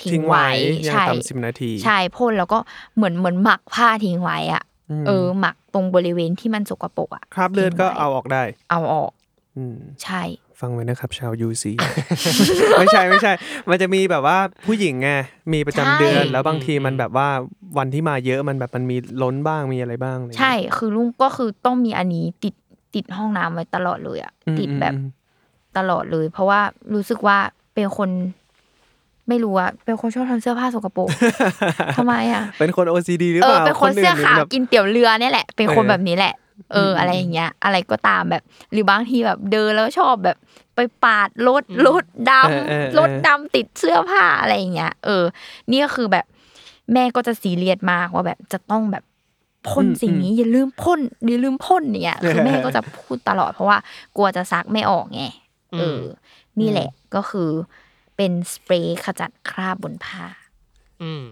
[0.00, 0.52] ทิ้ทิ้งงไว้ไว้
[0.88, 2.58] ยังใช่ต่ำสิบนาที ใช่พ่นแล้วก็
[2.96, 4.62] เหมือนเหมือนหมักผ้าทิ้งไว้อะ
[5.02, 9.10] มเออ หมักตรงบริเวณที่มันสกปรกอะคราบเลือดก็ทิ้งไว้เอาออกได้ เอาออก
[9.56, 10.22] อืมใช่
[10.60, 11.72] ฟังไว้นะครับ ชาวยูซี
[12.78, 13.32] ไม่ใช่ไม่ใช่
[13.70, 15.10] มันจะมีแบบว่าผู้หญิงไง
[15.52, 17.28] มีประจำเดือน แล้วบางทีมันแบบว่า
[17.78, 22.54] วันที่มาเยอะมันแบบมันมีล้นบ้างมีอะไรบ้างอะไรอย่างใช่เงี้ยคือลุงก็คือต้องมีอันนี้ติด
[22.94, 25.08] ติดห้องน้ำไว้ตลอดเลยอะอืมติดแบบอืม
[25.78, 26.60] ตลอดเลย เพราะว่า
[26.94, 27.38] รู้สึกว่า
[27.74, 28.10] เป็นคน
[29.28, 31.08] ไม่รู้อะเป็นคนชอบทำเสื้อผ้าสกปรก
[31.96, 36.34] ทำไมอะเป็นคน OCD หรือเอเปอล่าเป็นคนเสื้อขาวแบบกินเตี๋ยวเรือเนี่ยแหละ เป็นคนเออแบบนี้แหละ
[36.72, 40.36] เออ อะไรอย่างเงี้ย อะไรก็ตามแบบ หรือบางทีแบบเดินแล้วชอบแบบ
[40.74, 45.24] ไปปาดรถรถดเออเออำรถดำติดเสื้อผ้าอะไรอย่างเงี้ย เออ
[45.70, 46.24] นี่ก็คือแบบ
[46.92, 49.04] แม่ก็จะซีเรียสมากว่าแบบจะต้องแบบ
[49.68, 53.78] พ่นสิ่งนี้อย่าลืมพ่นอย่าลืมพ่นเนี่ยคือแม่ก็จะพูดตลอดเพราะว่า
[54.16, 55.22] กลัวจะซักไม่ออกไง
[55.72, 56.02] เอออ
[56.60, 57.50] นี่แหละก็คือ
[58.16, 60.24] เป็นสเปรย์ขจัดคราบบนผ้า
[61.02, 61.22] อืม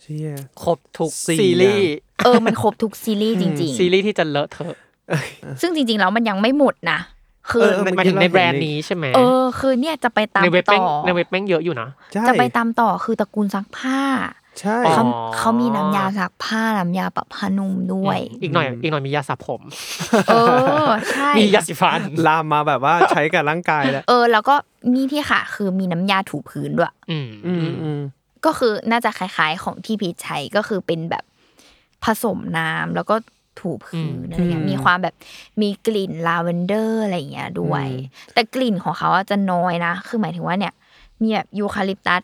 [0.00, 0.30] เชี่ย
[0.62, 1.92] ครบทุกสี่ซีรีส์
[2.24, 6.98] เออมันครบทุกซีรีส์จริงซีรีส์ที่จะเลอะเทอะๆซึ่งจริง ๆ แล้วมันยังไม่หมดนะ
[7.50, 14.00] คือเออหมายถึงในแบรนด์นี้ใช่ไหมเออคือเนี่ยจะไปตามในเว็บต่แม่งอในเว็บแม่งเยอะอยู่นะใช่จะไปตามต่อคือตระกูลซักผ้า
[14.60, 19.62] ใช่เขาอ๋อเขามีน้ำยาซักผ้าน้ำยาปรับผ้านุ่มด้วย อีกหน่อย อีกหน่อยมียาสระผม
[20.28, 20.34] เอ
[20.86, 24.54] อใช่มียาสีฟันลามมาแบบว่าใช้กับร่างกายแล้วเออ แล้วก็
[24.94, 28.00] นี่ที่ค่ะ คือมีน้ำยาถูพื้นด้วย อืมอืมอืม
[28.44, 31.24] ก็คือน่าจะคล้ายๆของที่พีชใช้ก็คือเป็นแบบ
[32.04, 33.16] ผสมน้ำแล้วก็
[33.60, 35.14] ถูพื้นอะไรเงี้ยมีความแบบ
[35.60, 37.86] มีกลิ่นลาเวนเดอร์อะไรเงี้ยด้วย
[38.34, 40.74] แต่กลิ่นของเขาอะจะน้อยนะ คือหมายถึงว่าเนี่ย
[41.22, 42.22] มีแบบยูคาลิปตัส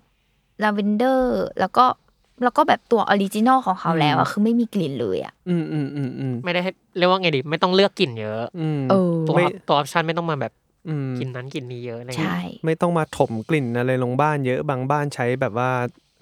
[0.62, 1.85] ลาเวนเดอร์ แล้วก็
[2.42, 10.53] แล้วก็แบบตัว original ของเขาแล้วอะคือไม่มีกลิ่นเลยอะอืมอืมอืมอืมไม่ได้ให้เรียกว่าไงดิไม่ต้องเลือกกลิ่นเยอะอืมเออตัวไม่ตัว option ไม่ต้องมาแบบ
[10.88, 12.31] อืมกลิ่นนั้นกลิ่นนี้เยอะอะไรใช่เงี้
[12.62, 15.70] ยไม่ต้องมาถมกลิ่นอะไรลงบ้านเยอะบางบ้านใช้แบบว่า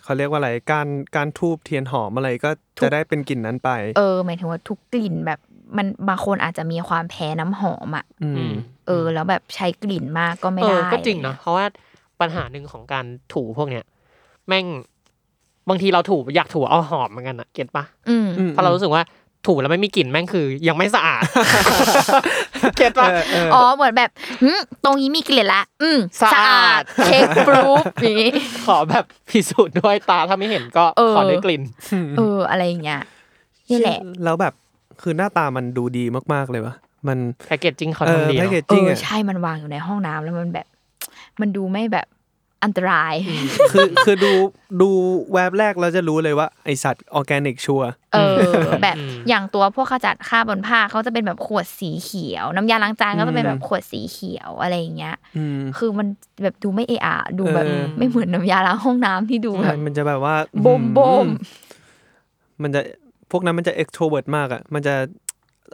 [0.02, 2.50] เขาเรียกว่าอะไรการการธูปเทียนหอมอะไรก็
[2.83, 5.40] จะได้เป็นกลิ่นนั้นไป เออหมายถึงว่าทุกกลิ่นแบบ
[5.76, 8.55] มันบางคนอาจจะมีความแพ้น้ำหอมอะอือืมม
[8.87, 11.66] เออ แล้วแบบใช้กลิ่นมากก็ไม่เอได้อก็จริงเนาะเพราะว่า
[12.20, 13.85] ปัญหาหนึ่งของการถูพวกเนี้ย
[14.48, 14.66] แม่ง
[15.68, 19.02] บางทีเราถูอยากถูเอาหอมเหมือนกันอะเก็ตปะอืมเพราะเรารู้สึกว่า
[19.46, 21.22] ถูแล้วไม่มีกลิ่นแม่งคือ ยังไม่สะอาด
[22.76, 24.11] เก็ตปะเออเอออ๋อเหมือนแบบ
[24.42, 24.52] หึ
[24.85, 28.33] ตรงนี้มีกลิ่นละ อืมสะอาดเช็คปรูฟอย่างงี้
[28.66, 31.62] ขอแบบพิสูจน์ด้วยตาถ้าไม่เห็นก็เออขอด้วยกลิ่น
[32.18, 33.00] เอออะไรอย่างเงี้ย
[33.70, 34.55] นี่แหละแล้วแบบ
[35.02, 36.74] คือหน้าตามันดูดีมากๆเลยวะ
[37.09, 40.66] มัน packaging เขาเออทำดีแพคเนาะ packaging เอจิ้งอใช่มันวางอยู่ในห้องน้ำแล้วมันแบบ
[41.40, 42.07] มันดูไม่แบบ
[42.64, 43.14] อันตราย
[43.73, 44.33] คือคือดู
[44.81, 44.90] ดู
[45.33, 48.40] แวบแรกเราจะรู้เลยว่าไอสัตว์ออร์แกนิกชัวร์เออ
[48.83, 48.97] แบบ
[49.29, 56.07] อย่างตัวพวกขจัดคราบบนผ้าเขาจะเป็นแบบขวดสีเขียว น้ำยาล้างจานก็จะเป็นแบบขวดสีเขียวอะไรอย่างเงี้ยอืมคือมัน
[56.42, 60.35] แบบดูไม่เอะอะดูแบบเออไม่เหมือนน้ำยาล้างห้องน้ำที่ดูแบบมันจะแบบว่า
[60.66, 61.29] บมบม
[62.62, 62.81] มันจะ
[63.31, 64.95] พวกนั้นมันจะ extrovert มากอะมันจะ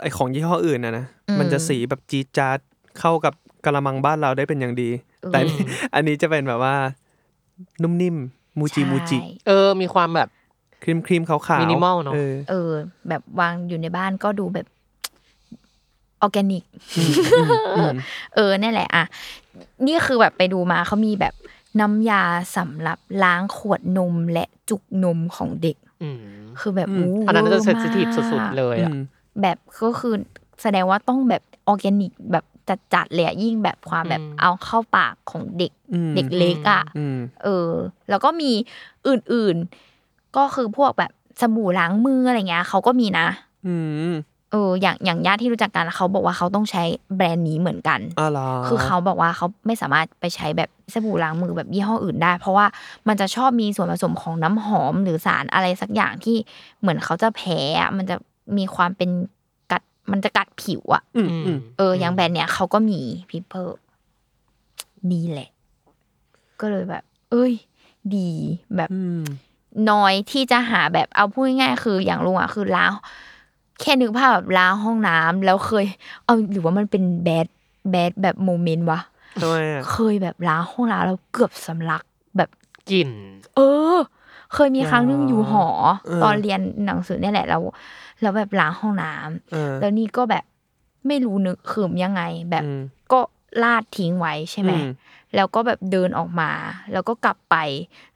[0.03, 2.59] ไอของยี่ห้ออื่นนะนะอืมมันจะสีแบบจี๊ดจ๊าด
[3.01, 4.91] เข้ากับกะละมังบ้านเราได้เป็นอย่างดี
[5.31, 6.75] แต่อันนี้อันนี้จะเป็นแบบว่า
[7.83, 8.17] นุ่มนิ่ม
[8.59, 10.29] มูจิมูจิใช่เออ มีความแบบ
[10.83, 12.71] ครีมครีมขาวๆ Minimal เนอะออเออ
[13.09, 14.67] แบบวางอยู่ในบ้านก็ดูแบบ
[16.23, 16.65] ออร์แกนิก
[18.35, 19.05] เออนั่นแหละ อะ
[19.87, 21.35] นี่คือแบบไปดูมาเขามีแบบ
[21.81, 22.23] น้ำยา
[22.57, 26.19] สำหรับล้างขวดนมและจุกนมของเด็กอืม
[26.61, 29.01] คือแบบอืมโอันนั้นจะเซนวซิร์ทีฟมากสุดๆเลยอะอืม
[29.41, 30.15] แบบก็คือ
[30.63, 32.45] แสดงว่าต้องแบบออร์แกนิกแบบ
[32.95, 37.71] จัดๆเลยอะยิ่งแบบความแบบอืมเอาเข้าปากของเด็กอืมเด็กเล็กอะอืมเออ
[38.09, 38.53] แล้วก็มี
[39.07, 43.27] อื่นๆ ก็คือพวกแบบสบู่ล้างมืออะไรเงี้ยเขาก็มีนะ
[43.67, 43.75] อื
[44.11, 44.13] ม
[44.51, 46.83] เอออย่างอย่างญาติที่รู้จักกันเขาบอกว่าเขาต้องใช้
[47.17, 52.67] แบรนด์นี้เหมือนกันอ๋อเหรอคือเขาบอกว่าเขาไม่สามารถไปใช้แบบสบู่ล้างมือแบบยี่ห้ออื่นได้ เพราะว่า
[53.09, 56.37] มันจะชอบมีส่วนผสมของน้ำหอมหรือสารอะไรสักอย่างที่
[56.81, 58.17] เหมือนเขาจะแพ้อะมันจะ
[58.57, 59.42] มีความเป็นกัด
[60.11, 63.79] มันจะกัดผิวอะอืมอืมเอออย่างแบรนด์เนี้ยเขาก็มี Pipper
[65.11, 65.51] ดีแหละ
[66.61, 67.53] ก็เลยแบบ เอ้ย
[68.17, 68.31] ดี
[68.77, 69.23] แบบอืม
[69.91, 72.93] น้อยที่จะหาแบบเอาพูดง่ายๆคืออย่างลุงอะคือล้าง
[73.81, 75.87] แค่นึกภาพแบบล้างห้องน้ำแล้วเคย
[76.25, 77.47] เอาหรือว่ามันเป็นแบด
[77.91, 79.01] แบดแบบโมเมนต์วะ
[79.41, 82.05] ทำไมอะเคยแบบล้างห้องน้ำแล้วเกือบสำลัก
[82.37, 82.51] แบบ
[82.91, 83.11] กลิ่น
[83.57, 83.61] เอ
[83.95, 83.97] อ
[84.55, 85.67] เคยมีครั้งหนึงอยู่หอ
[86.07, 87.63] เออตอนเรียนหนังสือเนี่ยแหละแล้ว
[88.23, 90.45] แล้วแบบล้างห้องน้ำเออแล้วนี่ก็แบบ
[91.07, 92.81] ไม่รู้นึกขืมยังไง แบบอืม
[93.13, 93.21] ก็
[93.63, 94.89] ลาดทิ้งไว้ใช่ไหมอืม
[95.37, 96.51] แล้วก็แบบเดินออกมา
[96.93, 97.57] แล้วก็กลับไป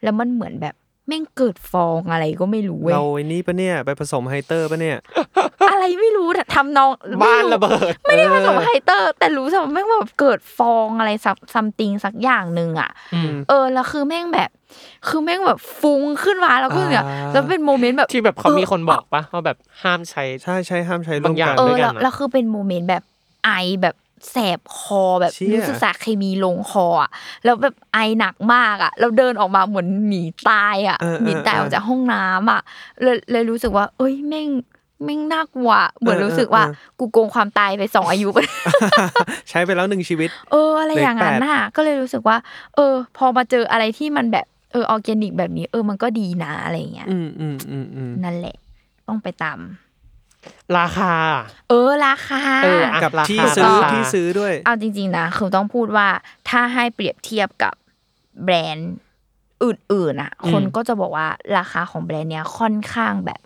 [0.03, 0.75] แล้วมันเหมือนแบบ
[1.09, 4.99] แม่งเกิดฟองอะไรก็ไม่รู้เว้ยเราไอ้นี่ปะเนี่ย ไปผสมไฮเตอร์ปะเนี่ย
[5.71, 6.91] อะไรไม่รู้แต่ทำนอง
[7.23, 14.51] บ้านไม่ระเบิดไม่ได้ผสมไฮเตอร์ แต่รู้สึกว่าแม่งแบบเกิดฟองอะไรสัก something สักอย่างหนึ่งอะอืมเออแล้วคือแม่งแบบ
[15.09, 23.03] คือแม่งแบบฟุ้งขึ้นมาแล้วก็เนี่ยอ่าแล้วเป็น moment แบบที่แบบเขามีคนบอกปะว่าแบบห้ามใช้ใช่ใช่ห้ามใช้ร่วมบางอย่ากังนเอด้อวยกันแล้วอะแล้วคือเป็น moment แบบ
[23.45, 23.51] ไอ
[23.83, 23.97] แบบ
[24.31, 27.11] แสบคอแบบเชี่ยรู้สึกสารเคมีลงคออะ
[27.45, 32.61] แล้วแบบไอหนักมากอะแล้วเดินออกมาเหมือนหนีตายอะเออหนีตายเออออกจากห้องน้ำอะ
[33.03, 34.49] เลยเลยรู้สึกว่า เอ้ยแม่ง
[35.05, 38.29] แม่งน่ากลัวเหมือนเออรู้สึกว่าเออกูโกงความตายไปสองอายุ
[39.49, 42.37] ใช้ไปแล้วหนึ่งชีวิต เอออะไรอย่างนั้นน่ะก็เลยรู้สึกว่า
[42.77, 48.57] เออ พอมาเจออะไรที่มันแบบเออออร์แกนิกแบบนี้ เออมันก็ดีนะอะไรอย่างเงี้ยอืมอืมอืมอืมนั่นแหละ
[49.09, 49.59] ต้องไปตาม
[50.79, 51.15] ราคา
[51.69, 56.09] เออ ราคา เอออะกับราคาที่ซื้อราคา ที่ซื้อด้วย เอาจริงๆนะคือต้องพูดว่า
[56.49, 57.75] ถ้าให้เปรียบเทียบกับ
[58.45, 58.93] แบรนด์
[59.65, 61.27] อื่นๆอะคนก็จะบอกว่า
[61.59, 63.41] ราคาของแบรนด์เนี้ยค่อนข้างแบบ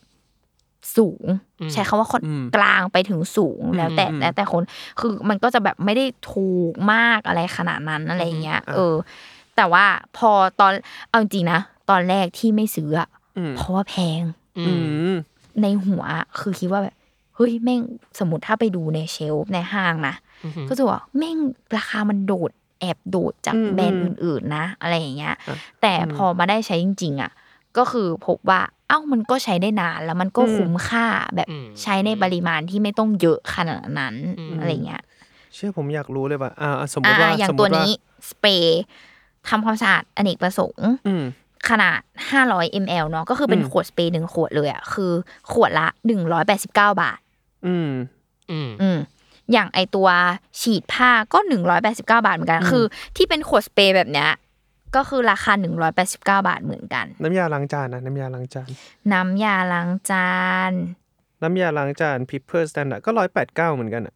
[0.97, 1.25] สูง
[1.61, 4.63] อืม ใช้คำว่าค่อนอืมกลางไปถึงสูงแล้วแต่อืม แล้วแต่คน
[5.01, 8.95] คือมันก็จะแบบไม่ได้ถูกมากอะไรขนาดนั้นอะไรอย่างเงี้ยอ่าเออ
[9.57, 9.85] แต่ว่า
[10.17, 10.73] พอตอน
[11.09, 11.61] เอาจริงๆนะ
[11.91, 13.09] ตอนแรกที่ไม่ซื้ออะ
[13.39, 14.23] อืมเพราะว่าแพง
[14.59, 15.15] อือืมม
[15.63, 16.97] ในหัวอะคือคิดว่าแบบ
[17.37, 17.81] เฮ้ยแม่ง
[18.19, 21.39] สมมติถ้าไปดูในเชลฟ์ในห้างนะอืมก็จะว่าแม่ง
[21.77, 27.31] ราคามันโดดแอบโดดจากอืมแบรนด์อืมอื่นๆนะ อะไรอย่างเงี้ยอะแต่พอมาได้ใช้จริง ๆ อะ
[27.77, 35.03] ก็คือพบว่า เอ้ามันก็ใช้ได้นานแล้วมันก็อืมคุ้มค่าแบบอืมใช้ในปริมาณที่ไม่ต้องเยอะขนาดนั้นอืมอะไรเงี้ย
[35.55, 37.91] เชื่อผมอยากรู้เลยว่าอ่า สมมอ่าติว่าอย่างสมมตัวติว่านี้
[38.29, 38.83] สเปรย์
[39.49, 41.25] ทำความสะอาดอเนกประสงค์อืม
[41.69, 41.99] ขนาด
[42.41, 45.13] 500 ml เนาะก็คือเป็นอืมขวดสเปรย์หนึ่งขวดเลยอะคือ
[45.53, 45.87] ขวดละ
[46.45, 47.19] 189 บาท
[47.67, 47.91] อืม
[48.51, 48.99] อืมอืม
[49.53, 50.09] อย่างไอตัว
[50.61, 52.85] ฉีดผ้าก็หนึ่งร้อยแปดสิบเก้าบาทเหมือนกันอืมคือ
[53.17, 54.31] ที่เป็นขวดสเปรย์แบบเนี้ย
[54.97, 58.69] ก็คือราคาหนึ่งร้อยแปดสิบเก้าบาทเหมือนกัน น้ำยาล้างจานนะน้ำยาล้างจาน
[59.13, 60.31] น้ำยาล้างจา
[60.71, 60.73] น
[61.43, 64.15] น้ำยาล้างจาน Pipper Standard ก็ร้อยแปดเก้าเหมือนกันอะ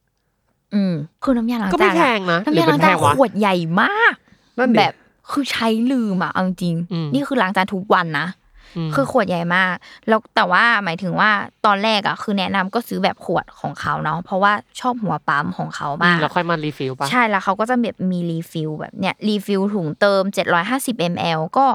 [0.74, 4.14] อืมคือน้ำยาล้างจานอะ ก็จาไม่แพงนะหรือเป็ล้างจานขวดใหญ่มาก
[4.58, 4.94] นั่นดิแบบ
[5.30, 9.74] คือใช้ลืมอะเอาจริงอืมนี่คือล้างจานทุกวันนะคือขวดใหญ่มาก
[10.08, 11.30] แล้วแต่ว่าหมายถึงว่า
[11.66, 20.22] ตอนแรกอะคือแนะนำก็ซื้อแบบขวดของเขาเนาะเพราะว่าชอบหัวปั๊มของเขามากอืมแล้วค่อยมา refill ป่ะใช่แล้วเขาก็จะแบบมี refill แบบเนี้ย refill ถุงเติม
[20.64, 21.66] 750 ml ก็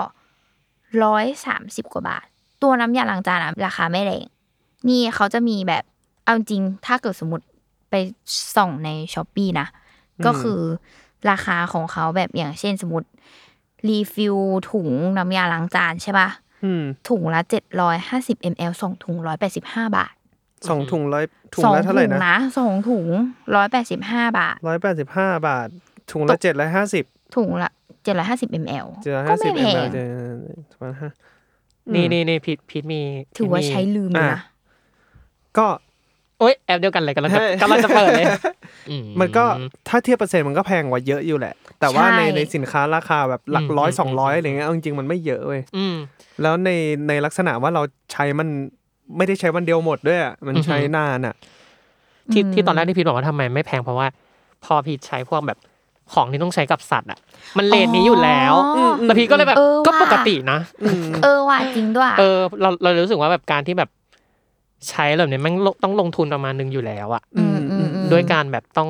[1.03, 2.25] ร้อยสามสิบกว่าบาท
[2.61, 4.25] ตัวน้ำยาล้างจานอะราคาไม่แรง
[4.89, 5.83] นี่เขาจะมีแบบ
[6.23, 7.45] เอาจริงถ้าเกิดสมมติ
[7.89, 7.95] ไป
[8.55, 9.67] ส่องใน Shopee นะ
[10.25, 10.59] ก็คือ
[11.29, 13.07] ราคาของเขาแบบอย่างเช่นสมมติ
[13.87, 14.37] refill
[14.71, 16.29] ถุงน้ำยาล้างจานใช่ปะ
[16.63, 17.41] อืมถุงละ
[17.95, 19.15] 750 ml สองถุง
[19.55, 20.13] 185บาท
[20.69, 23.07] สองถุงร้อย สองถุงนะ ถุงละเท่าไหร่นะสองถุง
[23.73, 25.67] 185บาทร้อยแปดสิบห้าบาท
[26.11, 27.03] ถุงละเจ็ดร้อยห้าสิบ
[27.35, 27.71] ถุงละ
[28.05, 30.07] 750 ml เจ็ดร้อยห้าสิบแพเอ็มก็ไม่แพงเจ็ด
[30.71, 31.09] ประมาณห้า
[31.93, 33.01] นี่นี่นี่พีทพีทมี
[33.37, 34.41] ถือว่าพีทมีใช้ลืมเลยนะ
[35.57, 35.67] ก็
[36.39, 38.25] โอ๊ยแอปเดียวกันเลยกำลังจะใช่กำลังจะเปิดเลย
[38.89, 39.45] อืมันก็
[39.87, 45.95] ถ้าเทียบเปอร์เซ็นต์มันก็แพงกว่าเยอะอยู่แหละ แต่ว่าในในสินค้าราคาแบบหลักร้อยสองร้อยอะไรเงี้ยเอาจริงๆมันไม่เยอะเว้ยอืม
[46.41, 46.69] แล้วใน
[47.07, 48.47] ในลักษณะว่าเราใช้มัน
[49.17, 51.35] ไม่ได้ใช้วันเดียวหมดด้วยอะมันอือฮึใช้นานอะ
[52.31, 54.07] ที่ที่ตอนแรกที่พีทบอกว่าทำไมไม่แพงเพราะว่า
[54.65, 55.57] พอพีทใช้พวกแบบ
[56.13, 57.19] ของที่ต้องใช้กับสัตว์อะ
[57.57, 60.59] มัน rate นี้อยู่แล้วอ๋อแล้วพีทก็เลยแบบเออก็ว่ะปกตินะ
[61.23, 63.89] เออว่ะจริงด้วย เออเราเรารู้สึกว่าแบบการที่แบบ
[64.89, 68.89] ใช้แบบเนี้ยมันต้องลงทุนประมาณนึงอยู่แล้วอะอืมอืมอืมด้วยการแบบต้อง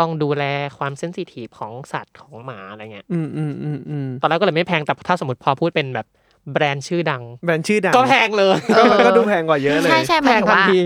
[0.00, 0.44] ต้องดูแล
[0.78, 6.06] ความ sensitive ของสัตว์ของหมาอะไรเงี้ยอืมอืมอืมอืมตอนแรกก็เลยไม่แพงแต่ถ้าสมมติพอพูดเป็นแบบ
[6.52, 10.78] แบรนด์ชื่อดัง แบรนด์ชื่อดัง ก็แพงเลย ก็มันก็ดูแพงกว่าเยอะเลย ใช่ใช่หมายถึงว่าแพงทันที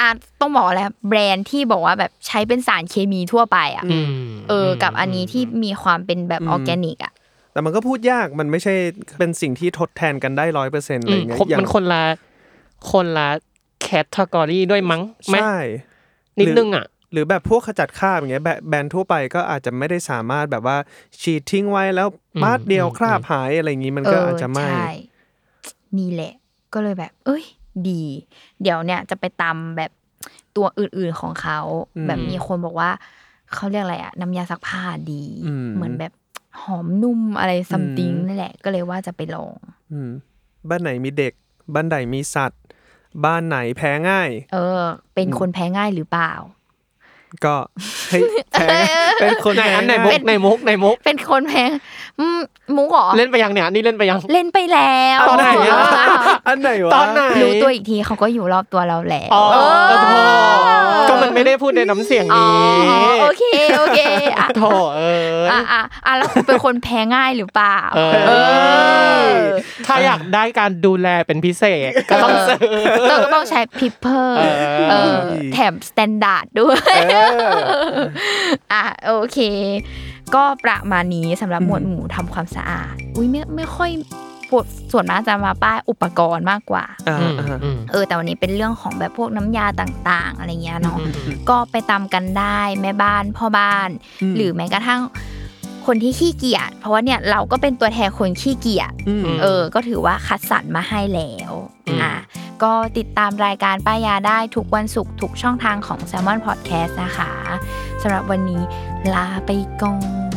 [0.00, 0.08] อะ
[0.40, 4.10] ต้องบอกอะไรแบรนด์ที่บอกว่าแบบใช้เป็นสารเคมีทั่วไปอะอืม
[4.48, 7.12] เออ กับอันนี้ที่มีความเป็นแบบอืมออร์แกนิกอะ
[7.52, 8.74] แต่มันก็พูดยากมันไม่ใช่
[9.18, 12.02] เป็นสิ่งที่ทดแทนกันได้ร้อยเปอร์เซ็นต์อืเลยอืมครบอย่างเงี้ยมันคนละ
[12.92, 13.28] คนละ
[13.84, 15.56] categoryด้วยมั้งไหมใช่
[16.40, 20.76] นิดนึงอะหรือแบบพวกขจัดคราบอย่างเงี้ยแบบแบรนด์ทั่วไปก็อาจจะไม่ได้สามารถแบบว่า
[21.20, 24.88] ฉีดทิ้งไว้แล้วอืมปาดเดียวอืมคราบหายอะไรอย่างงี้เออมันก็อาจจะไม่ใช่
[25.98, 26.32] นี่แหละ
[26.72, 27.44] ก็เลยแบบ เอ้ย
[27.88, 28.02] ดี
[28.62, 29.90] เดี๋ยวเนี่ยจะไปตำแบบ
[30.56, 31.60] ตัวอื่นๆของเขา
[31.96, 32.90] อืมแบบมีคนบอกว่า
[33.54, 34.82] เขาเรียกอะไรอะน้ำยาซักผ้า
[35.12, 36.12] ดีอืมเหมือนแบบ
[36.62, 39.54] หอมนุ่มอะไรซัมติงอืมนั่นแหละ ก็เลยว่าจะไปลอง
[39.92, 40.10] อืม
[40.68, 41.32] บ้านไหนมีเด็ก
[41.74, 42.60] บ้านใดมีสัตว์
[43.24, 44.82] บ้านไหนแพ้ง่าย เออ
[45.14, 46.32] เป็นคนแพ้ง่ายหรือเปล่า
[47.44, 47.56] ก็
[48.10, 48.22] เฮ้ย
[48.52, 51.64] แพ้ง่ายเป็นคนไหนแพ้อันไหนง่ายมุกในมุกในมุก เป็นคนแพ้
[52.20, 52.38] อืม
[52.76, 55.80] มุกเหรอเล่นไปยังเนี่ยนี่เล่นไปยังเล่นไปแล้วตอนไหนอะ
[56.48, 60.08] อันไหนวะตอนไหนรู้ตัวอีกทีเขาก็อยู่รอบตัวเราแล้วอ๋อเออโถ
[61.08, 62.46] ก็มันไม่ได้พูดในน้ำเสียงอ๋อ
[62.86, 63.44] นี้โอเค
[63.78, 64.00] โอเค
[64.36, 64.62] อะโถ
[64.96, 65.02] เอ
[65.36, 68.32] ออะอะอะแล้วคุณเป็นคนแพ้ง่ายหรือเปล่าเออเอ
[69.26, 69.28] อ
[69.86, 72.74] ถ้าอยากได้การดูแลเป็นพิเศษก็ต้องซื้อ
[73.10, 74.54] ต้องต้องใช้ Pipper เออ
[74.90, 75.14] เออ
[75.52, 76.96] แถม Standard ด้วย
[78.72, 79.38] อะโอเค
[80.34, 83.90] ก็ประมาณนี้สำหรับหมวดหมู่ทำความสะอาด อุ้ยไม่ไม่ค่อย
[84.50, 93.88] ปวดส่วนมากจะมาป้ายอุปกรณ์มากกว่าอ่าอืมอ่าอืมเออแต่วันนี้เป็นเรื่องของแบบพวกน้ำยาต่าง ๆ อะไรเงี้ยเนาะอืมอืมก็ไปตามกันได้แม่บ้านพ่อบ้าน
[94.22, 95.00] อืมหรือแม้กระทั่ง
[95.86, 101.52] คนที่ขี้เกียจเพราะว่าเนี่ยเราก็เป็นตัวแทนคนขี้เกียจอืมเออ ก็ถือว่าคัดสรรมาให้แล้ว
[101.86, 102.14] อืมอะ
[102.62, 107.32] ก็ติดตามรายการป้ายาได้ทุกวันศุกร์ทุกช่องทางของ Salmon Podcast นะคะ
[108.02, 108.62] สำหรับวันนี้
[109.14, 109.50] ลาไป
[109.82, 109.96] ก่อ
[110.28, 110.30] น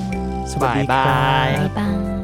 [0.51, 2.16] สวัสดีครับบ๊ายบายบ๊ายบาย